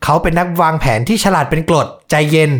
[0.05, 2.51] เขาเป็นนักวางแผนที่ฉลาดเป็นกรดใจเย็น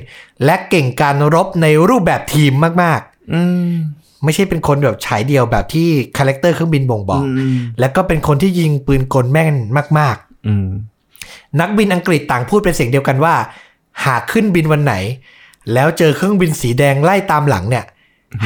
[0.45, 2.53] และเก่งการรบในรูปแบบทีม
[2.83, 3.01] มาก
[3.35, 9.55] อืมๆไม่ใช่เป็นคนแบบฉายเดียวแบบที่คาแรคเตอร์เครื่องบินบ่งบอกอืมและก็เป็นคนที่ยิงปืนกลแม่น
[9.99, 10.69] มากๆอืม
[11.61, 13.35] นักบินอังกฤษต่างพูดเป็นเสียงเดียวกันว่า
[14.05, 14.95] หากขึ้นบินวันไหน
[15.73, 17.85] แล้วเจอเครื่องบินสีแดงไล่ตามหลังเนี่ย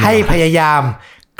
[0.01, 0.81] ให้พยายาม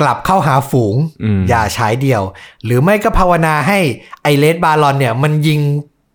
[0.01, 2.21] กลับเข้าหาฝูงอืมอย่าใช้เดียว
[2.65, 3.79] หรือไม่ก็ภาวนาให้
[4.23, 5.59] ไอเลสบาลอนเนี่ย มันยิง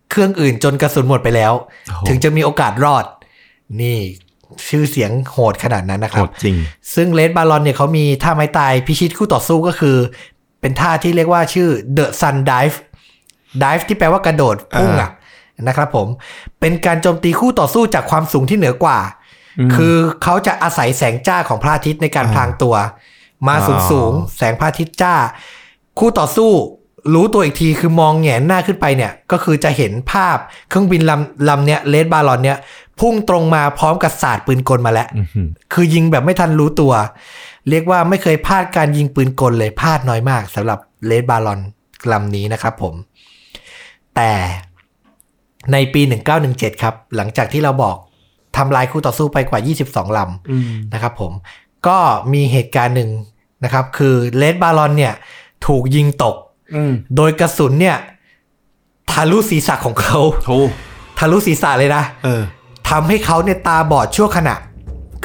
[0.09, 1.53] เครื่องอื่นจนกระสุนหมดไปแล้ว
[1.87, 3.05] โอ้โหถึงจะมีโอกาสรอด
[3.81, 3.97] นี่
[4.69, 6.55] ชื่อเสียงโหดขนาดนั้นนะคโหรับดจริง
[6.95, 9.97] ซึ่งเลดบาลอนเนี่ยเขามีท่าไม้ตายพิชิตคู่ต่อสู้ก็คือ
[10.61, 12.77] เป็นท่าที่เรียกว่าชื่อ The Sun Dive
[13.63, 15.09] Dive ที่แปลว่ากระโดดพุ่งอะ
[15.67, 16.07] นะครับผม
[16.59, 18.99] เป็นการโจมตีคู่ต่อสู้จากความสูงที่เหนือกว่า
[19.75, 22.75] คือเขาจะอาศัยแสงจ้าของพระอาทิตย์ในการพลางตัว
[23.47, 25.13] มาสูงสูงๆแสงพระอาทิตย์จ้า
[25.99, 26.51] คู่ต่อสู้
[27.13, 30.37] รู้ตัวอีกทีคือมองแหงนหน้าขึ้นไปเนี่ย ก็คือจะเห็นภาพ
[30.69, 32.57] เครื่องบินลำลำเนี้ยเลดบาลอนเนี่ย
[32.99, 36.93] พุ่งตรงมาพร้อมกับศาสตร์ปืนกลมาแล้วอื้อหือคือยิงแบบไม่ทันรู้ตัว
[37.69, 41.59] เรียกว่าไม่เคยพลาดการยิงปืนกลเลยพลาดน้อยมากสำหรับเลดบาลอน
[42.11, 42.93] ลำนี้นะครับผม
[44.15, 44.31] แต่
[45.71, 46.01] ในปี
[46.41, 47.95] 1917 ครับ หลังจากที่เราบอก
[48.57, 51.31] ทำลายคู่ต่อสู้ไปกว่า 22 ลำนะครับผม
[51.87, 51.97] ก็
[52.33, 53.09] มีเหตุการณ์หนึ่ง
[53.63, 55.13] นะครับ คือเลดบาลอนเนี่ย
[55.67, 56.35] ถูกยิงตก
[56.75, 57.97] อืมโดยกระสุนเนี่ย
[59.11, 60.49] ทะลุศีรษะของเขาโถ
[61.19, 62.43] ทะลุศีรษะเลยนะเออ
[62.89, 64.55] ทำให้เขาเนี่ยตาบอดชั่วขณะ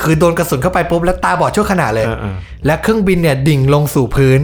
[0.03, 4.41] คือโดนกระสุนเข้าไปปุ๊บแล้วตาบอดชั่วขณะเลยเออเออและเครื่องบินเนี่ยดิ่งลงสู่พื้น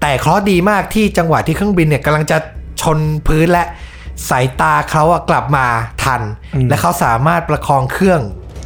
[0.00, 2.36] แต่เคราะห์ดีมากที่จังหวะที่เครื่องบินเนี่ยกำลังจะ
[2.82, 3.64] ชนพื้นและ
[4.28, 5.66] สายตาเขาอะกลับมา
[6.02, 6.22] ทัน
[6.68, 8.20] และเขาสามารถประคองเครื่อง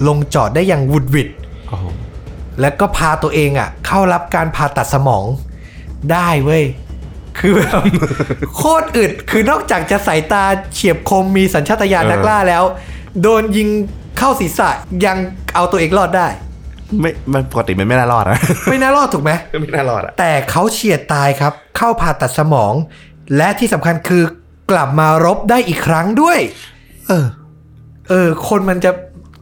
[0.07, 1.29] ลงจอดได้อย่างหวุดหวิด
[1.69, 1.85] โอ้โห
[2.61, 5.25] แล้วก็พาตัวเองอะเข้ารับการผ่าตัดสมอง
[6.13, 6.65] ได้เว้ย
[7.39, 7.83] คือแบบ
[8.57, 10.45] โคตรอึด คือนอกจากจะสายตา
[10.75, 12.65] เฉียบคมมีสัญชาตญาณนักล่าแล้ว
[13.23, 13.69] โดนยิง
[14.19, 14.69] เข้าศีรษะ
[15.05, 15.17] ยัง
[15.55, 16.29] เอาตัวเองรอดได้
[17.01, 18.41] ไม่มันปกติมันไม่น่ารอดนะ
[18.71, 19.31] ไม่น่ารอดถูกไหม
[19.61, 22.75] ไม่น่ารอดอะแต่เขาเฉียดตายครับ เข้าผ่าตัดสมอง
[23.37, 24.23] และที่สำคัญคือ
[24.71, 26.39] กลับมารบได้อีกครั้งด้วย
[27.09, 27.27] เออ
[28.09, 28.91] เออ คนมันจะ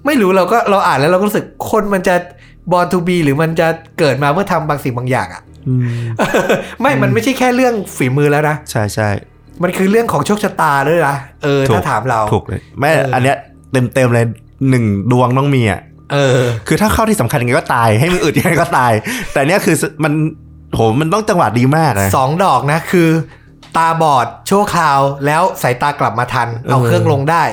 [0.06, 2.14] ไม่รู้เราก็เราอ่านแล้วเราก็รู้สึกคนมันจะ
[2.72, 5.84] บอลทูบีหรือมันจะเกิดมาเพื่อทำบางสิ่งบางอย่างอะ่ะอืม
[6.80, 9.08] ไม่ มันไม่ใช่แค่เรื่องฝีมือแล้วนะ ใช่ใช่
[9.62, 13.36] มันคือเรื่องของโชคชะตาด้วยนะ เออถูกถ้าถามเรา ถูกเลย แม่เอออัอันเนี้ย
[13.72, 14.26] เต็มเต็มๆเลย
[14.70, 15.80] หนึ่งดวงต้องมีอะ
[16.12, 18.92] เออ คือถ้าเข้าที่สำคัญยังไงก็ตาย ให้มืออึดยังไงก็ตาย
[19.32, 20.12] แต่เนี้ยคือมัน
[20.74, 23.08] โหมันต้องจังหวะดีมากนะสองดอกนะ คือ
[23.76, 27.44] ตาบอดชั่วคราว แล้วสายตากลับมาทัน เอาเออเครื่องลงได้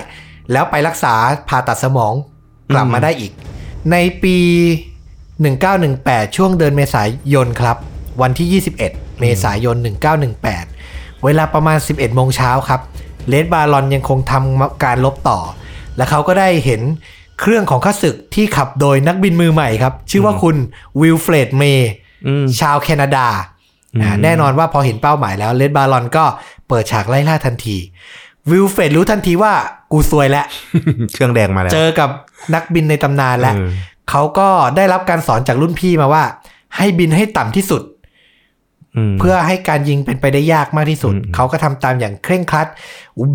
[0.52, 1.14] แล้วไปรักษา
[1.50, 2.14] ผ่าตัดสมอง
[2.74, 3.32] กลับมาได้อีก
[3.92, 4.38] ในปี
[5.46, 7.78] 1918 ช่วงเดือนเมษายนครับ
[8.22, 9.78] วันที่ 21 เมษายน
[10.50, 12.82] 1918 เวลาประมาณ 11 โมงเช้าครับ
[13.30, 15.40] เลดบารอนยังคงทำการรบต่อ
[15.98, 16.82] และเขาก็ได้เห็น
[17.40, 20.56] เครื่องของข้าศึกที่ขับโดยนักบินมือใหม่ครับ ชื่อว่าคุณ
[21.02, 21.92] วิลเฟรดเมย์
[22.28, 23.28] อืมชาวแคนาดา
[24.02, 26.26] อ่าอืมแน่นอนว่าพอเห็นเป้าหมายแล้ว Red Baron ก็
[26.68, 27.78] เปิดฉากไล่ล่าทันที
[28.52, 29.54] วิลเฟรดรู้ทันทีว่า
[29.92, 30.46] กูซวยแล้ว
[31.14, 32.10] เครื่องแดงมาแล้ว เจอกับ
[32.54, 33.56] นักบินในตำนานแล้ว
[34.08, 36.24] เออเขาก็ได้รับการสอนจากรุ่นพี่มาว่า
[36.78, 37.84] ให้บินให้ต่ำที่สุด
[39.12, 42.68] มเพื่อให้การยิงเป็นไปได้ยากมากที่สุดอืมเขาก็ทำตามอย่างเคร่งครัด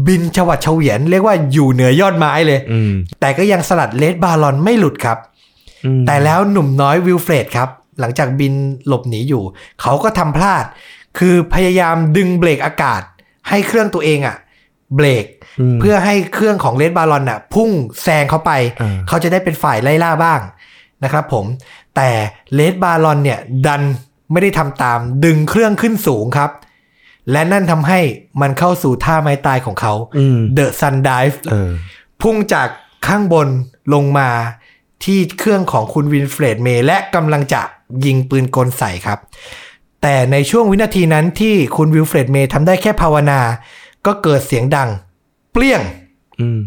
[0.06, 5.18] บินฉวัดเฉวียน เรียกว่าอยู่เหนือยอดไม้เลยอืมแต่ก็ยังสลัดเลดบารอนไม่หลุดครับ
[5.84, 7.68] อืมแต่แล้วหนุ่มน้อยวิลเฟรดครับ
[8.00, 8.54] หลังจากบิน
[8.86, 9.42] หลบหนีอยู่
[9.80, 10.64] เขาก็ทำพลาด
[11.18, 13.02] คือพยายามดึงเบรกอากาศ
[13.48, 14.36] ให้เครื่องตัวเองอะ
[14.96, 15.28] เบรกม
[15.80, 17.70] เพื่อให้เครื่องของเลดบารอนอะพุ่ง
[18.02, 20.40] แซงเขาไปเออเขาจะได้เป็นฝ่ายไล่ล่าบ้าง
[21.04, 21.46] นะครับผม
[21.96, 22.10] แต่
[22.54, 23.82] เลดบารอนเนี่ย ดัน
[24.32, 26.50] ไม่ได้ทำตามดึงเครื่องขึ้นสูงครับ
[27.30, 28.00] และนั่นทำให้
[28.40, 31.70] มันเข้าสู่ท่าไม้ตายของเขาอืม The Sun Dive เออ
[32.22, 32.68] พุ่งจาก
[33.06, 33.48] ข้างบน
[33.94, 34.30] ลงมา
[35.04, 37.62] ที่เครื่องของคุณวิลเฟรดเมย์และกำลังจะ
[38.04, 39.18] ยิงปืนกลใส่ครับ
[40.02, 43.40] แต่ในช่วงวินาทีนั้นที่คุณวิลเฟรดเมย์ทำได้แค่ภาวนา
[44.06, 44.88] ก็เกิดเสียงดัง
[45.52, 45.82] เปรี้ยง
[46.40, 46.60] อืม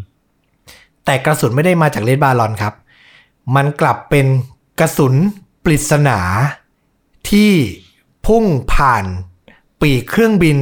[1.05, 2.73] แต่กระสุนไม่ได้มาจาก Red Baron ครับ
[3.55, 4.25] มันกลับเป็น
[4.79, 5.13] กระสุน
[5.63, 6.19] ปริศนา
[7.29, 7.51] ที่
[8.25, 9.05] พุ่งผ่าน
[9.81, 10.57] ปีกเครื่องบิน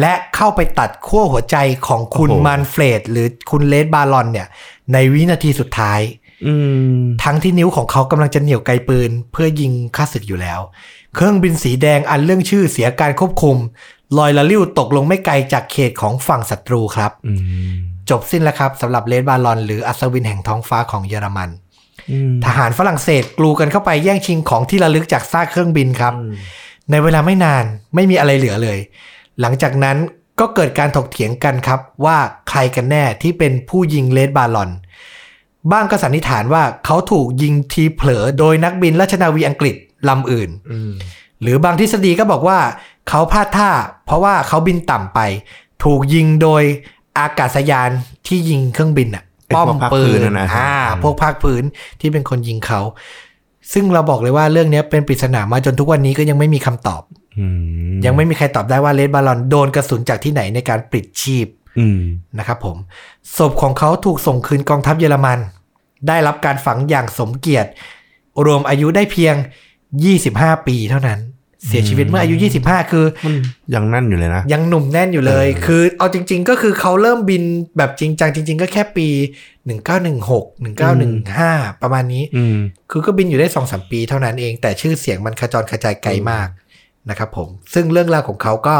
[0.00, 1.56] และเข้าไปตัดขั้วหัวใจ
[1.86, 4.48] ของคุณโอ้โหมานเฟรดหรือคุณเลดบารอนเนี่ย
[4.92, 6.00] ในวินาทีสุดท้าย
[6.46, 6.54] อื
[6.96, 10.60] มทั้งที่นิ้วของเขากำลังจะเหนี่ยวไกลปืน เพื่อยิงข้าศึกอยู่แล้ว
[11.14, 13.56] เครื่องบินสีแดงอันเรื่องชื่อเสียการควบคุม
[14.18, 17.32] ลอยละลิ้วตกลงไม่ไกลจากเขตของฝั่งศัตรูครับอื
[17.70, 17.72] ม
[18.10, 21.50] จบสิ้นแล้วครับสำหรับเลดบารอน หรืออัศวินแห่งท้องฟ้าของเยอรมัน
[22.10, 26.14] อืมทหารฝรั่งเศสกลูกันเข้าไปแย่งชิงของที่ระลึกจากซากเครื่องบินครับ
[26.90, 28.78] ในเวลาไม่นานไม่มีอะไรเหลือเลย
[29.40, 29.96] หลังจากนั้น
[30.40, 34.70] ก็เกิดการถกเถียงกันครับ ว่าใครกันแน่ที่เป็นผู้ยิงเลดบาลอน
[35.72, 39.76] บ้างก็สันนิษฐานว่าเขาถูกยิงทีเผลอโดยนักบินราชนาวีอังกฤษ
[40.08, 40.92] ลำอื่นอืม
[41.42, 42.58] หรือบางทฤษฎีก็บอกว่า
[43.08, 43.70] เขาพลาดท่า
[44.06, 45.20] เพราะว่าเขาบินต่ำไป
[45.84, 46.62] ถูกยิงโดย
[47.18, 47.90] อากาศยาน
[48.26, 51.62] ที่ยิงเครื่องบินอะไอ้ป้อมพวกภาคปืพื้นนน่ะนะอ่าอืมพวกภาคพื้น
[52.00, 52.80] ที่เป็นคนยิงเขา
[53.72, 57.02] ซึ่งเราบอกเลยว่าเรื่องนี้เป็นปริศนามาจนทุกวันนี้ก็ยังไม่มีคำตอบ
[57.38, 57.46] อื
[57.90, 61.46] มยังไม่มีใครตอบได้ว่าเลดบาลอนโดนกระสุนจากที่ไหนในการปลิดชีพ
[61.78, 62.00] อืม
[62.38, 62.76] นะครับผม
[63.36, 65.38] ศพของเขาถูกส่งคืนกองทัพเยอรมัน
[66.08, 67.70] ได้รับการฝังอย่างสมเกียรติ
[68.44, 69.34] รวมอายุได้เพียง
[69.98, 71.20] 25ปีเท่านั้น
[71.66, 72.34] เสียชีวิตเมื่ออายุ
[72.64, 73.34] 25คือมัน
[73.74, 77.42] ยังนั่นอยู่เลยนะ ยังหนุ่มแน่นอยู่เลยเออคือเอาจริง ๆ ก็คือเขาเริ่มบิน
[77.76, 79.08] แบบจริงจังจริง ๆ ก็แค่ปี
[79.58, 80.60] 1916
[81.04, 82.56] 1915ประมาณนี้อืม
[82.90, 86.48] คือก็บินอยู่ได้สองสมปีเท่านั้นเอง แต่ชื่อเสียงมันขจรกระจายไกลมาก
[87.10, 88.76] นะครับผม ซึ่งเรื่องราวของเขาก็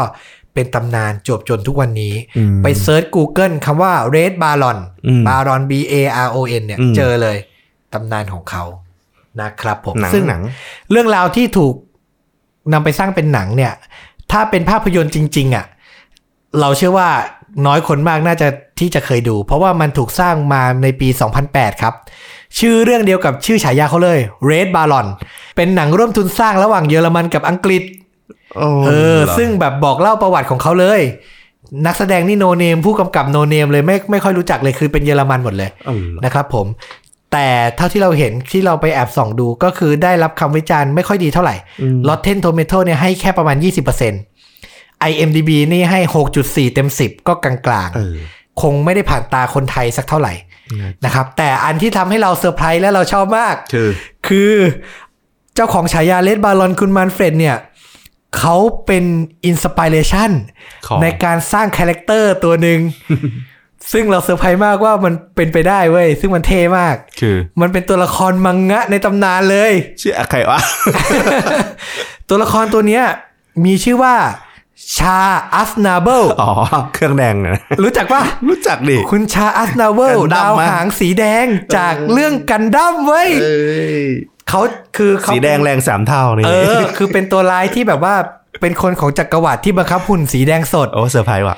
[0.53, 5.95] เป็นตำนานจวบจนทุกวันนี้อืมไปเซิร์ช Google คำว่า Red Baron อืม Baron B A
[6.27, 7.37] R O N เนี่ยอืมเจอเลย
[7.93, 8.63] ตำนานของเขา
[9.41, 10.41] นะครับผมหนังซึ่งหนัง
[10.91, 11.73] เรื่องราวที่ถูก
[12.73, 13.73] นำไปสร้างเป็นหนังเนี่ย
[14.31, 15.65] ถ้าเป็นภาพยนตร์จริง ๆอะ
[16.59, 17.09] เราเชื่อว่า
[17.65, 18.47] น้อยคนมากน่าจะ
[18.79, 21.07] ที่จะเคยดู เพราะว่ามันถูกสร้างมาในปี
[21.45, 21.93] 2008 ครับ
[22.59, 24.19] ชื่อเรื่องเดียวกับชื่อฉายาเขาเลย
[24.49, 25.07] Red Baron
[25.55, 27.83] เป็นหนังร่วมทุนสร้างระหว่างเยอรมันกับอังกฤษ
[28.57, 31.01] โอ้เออหรซึ่งแบบบอกเล่าประวัติของเขาเลย
[31.85, 36.65] นักแสดงนี่โนเนม ผู้กำกับโนเนมเลยไม่ไม่ค่อยรู้จักเลยคือเป็นเยอรมันหมดเลยเอาเหรอนะครับผม
[37.31, 43.57] แต่เท่าที่เราเห็นที่เราไปแอบส่องดูก็คือได้รับคำวิจารณ์ไม่ค่อยดีเท่าไหร่อืม Rotten Tomato เนี่ยให้แค่ประมาณ
[44.31, 45.99] 20% IMDB นี่ให้
[46.37, 50.33] 6.4 เต็ม 10 ก็กลางเออๆคงไม่ได้ผ่านตาคนไทยสักเท่าไหร่
[51.05, 53.89] นะครับ แต่อันที่ทำให้เราเซอร์ไพรส์และเราชอบมาก คือ
[54.27, 54.53] คือ
[55.55, 57.57] เจ้าของฉายา Red Baron คุณมันเฟรดเนี่ย
[58.37, 58.55] เขา
[58.85, 59.05] เป็น
[59.45, 60.31] inspiration
[60.87, 62.79] ของในการสร้าง character ตัวหนึ่ง
[63.91, 69.71] ซึ่งเราเซอร์ไพรส์มากว่ามันเป็นไปได้เว้ย ซึ่งมันเท่มาก คือ มันเป็นตัวละครมังงะในตำนานเลย
[70.01, 70.59] ชื่อใครวะ
[72.29, 73.03] ตัวละครตัวเนี้ย
[73.65, 74.15] มีชื่อว่า
[74.97, 75.19] ชา
[75.55, 76.51] อัสนาเบิลอ๋อ
[76.93, 81.45] เครื่องแดงนะรู้จักปะรู้จักดิ คุณชาอัสนาเบิลกันดั้ดามวมากหางสีแดง
[81.77, 83.57] จากเรื่องกันดั้มเว้ยเอ้
[84.03, 84.05] ย
[84.49, 84.61] เขา
[84.97, 88.15] คือเขาสีแดงแรงสามเท่านี่เออ คือเป็นตัวร้ายที่แบบว่า
[88.61, 91.57] เป็นคนของจักรวรรดิที่บังคับหุ่นสีแดงสด โอ้เซอร์ไพรส์ว่ะ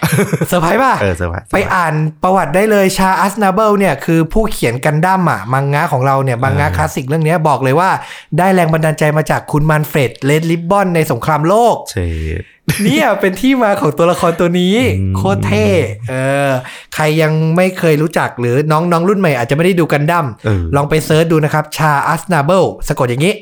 [0.49, 7.89] เซอร์ไพรส์ป่ะเออเซอร์ไพรส์ไปอ่านประวัติได้เลยชาอัสนาเบิลเนี่ยคือผู้เขียนกันดั้มอะมังงะของเราเนี่ยมังงะคลาสสิกเรื่องเนี้ยบอกเลยว่า
[8.37, 11.95] ได้แรงบันดาลใจมาจากคุณมันเฟรด Red Baron ในสงครามโลกเช
[12.39, 12.41] ด
[12.83, 15.67] เนี่ยเป็นที่มาของตัวละครตัวนี้อืมโคตรเท่
[16.09, 16.13] เอ
[16.49, 16.51] อ
[16.95, 23.33] ใครยังไม่เคยรู้จักหรือน้องน้องรุ่นใหม่อาจจะไม่ได้ดูกันดั้มเออลองไป search ดูนะครับชาอัสนาเบิลสะกดอย่างนี้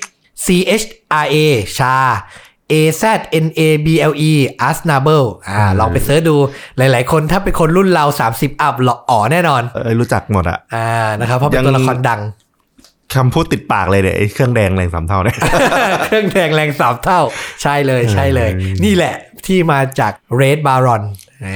[0.46, 0.48] C
[0.82, 0.86] H
[1.24, 1.36] R A
[1.78, 1.96] ชา
[2.72, 3.04] A Z
[3.46, 6.38] N A B L E อัสนาเบิลอ่าลองไป search ดู
[6.78, 10.88] หลาย ๆ คนถ้าเป็นคนรุ่นเรา 30 upหล่ออ๋อแน่นอน เออรู้จักหมดอะอ่า
[11.20, 12.22] นะครับเพราะเป็นยังตัวละครดัง
[13.16, 15.38] คำพูดติดปากเลยเนี่ยไอ้เครื่องแดงแรงสามเท่าเนี่ย
[16.06, 17.22] เครื่องแดงแรงสามเท่า
[17.62, 19.16] ใช่เลยใช่เลยเออนี่แหละ
[19.46, 21.02] ที่มาจาก Red Baron
[21.42, 21.50] แหม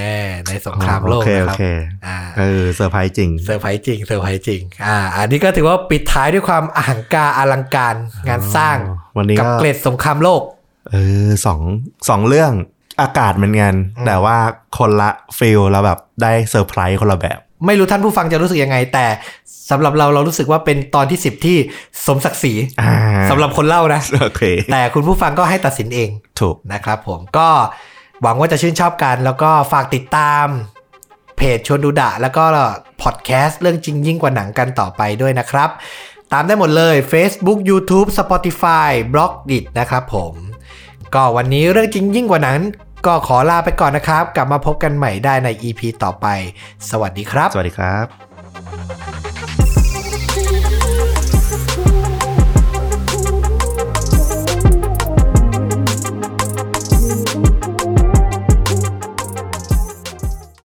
[0.47, 1.63] ในสงครามโลกโอเคนะโอครับเค
[2.05, 7.95] อ่าเออเซอร์ไพรส์จริงเซอร์ไพรส์จริงเซอร์ไพรส์จริงอ่าอันนี้ก็ถือว่าปิดท้ายด้วยความอหังการอลังการ
[8.28, 10.41] งานสร้างอ๋อวันนี้กับก็เกร็ดสงครามโลก
[10.91, 11.59] เออสอง
[12.09, 12.51] สองเรื่อง
[13.01, 13.73] อากาศเหมือนกัน
[14.05, 14.38] แต่ว่า
[14.77, 19.05] คนละ feel แล้วแบบได้เซอร์ไพรส์คนละแบบ ไม่รู้ท่านผู้ฟังจะรู้สึกยังไง แต่
[19.69, 21.57] สำหรับเราเรารู้สึกว่าเป็นตอนที่10ที่
[22.07, 22.91] สมศักดิ์ศรีอ่า
[23.29, 26.09] สำหรับคนเล่านะโอเคแต่คุณผู้ฟังก็ให้ตัดสินเอง
[26.39, 27.49] ถูกนะครับผมก็
[28.21, 30.45] หวังว่าจะชื่นชอบกันแล้วก็ฝากติดตาม
[31.38, 32.43] เพจชวนดูดะ แล้วก็
[33.01, 35.69] พอดแคสต์เรื่องจริงยิ่งกว่าหนังกันต่อไปด้วยนะครับ
[36.33, 40.33] ตามได้หมดเลย Facebook YouTube Spotify b l o g d i t นะครับผม
[41.16, 42.61] ก็วันนี้เรื่องจริงยิ่งกว่านั้น
[43.05, 46.28] ก็ขอลาไปก่อนนะครับ กลับมาพบกันใหม่ได้ใน EP ต่อไป
[46.89, 49.24] สวัสดีครับ สวัสดีครับ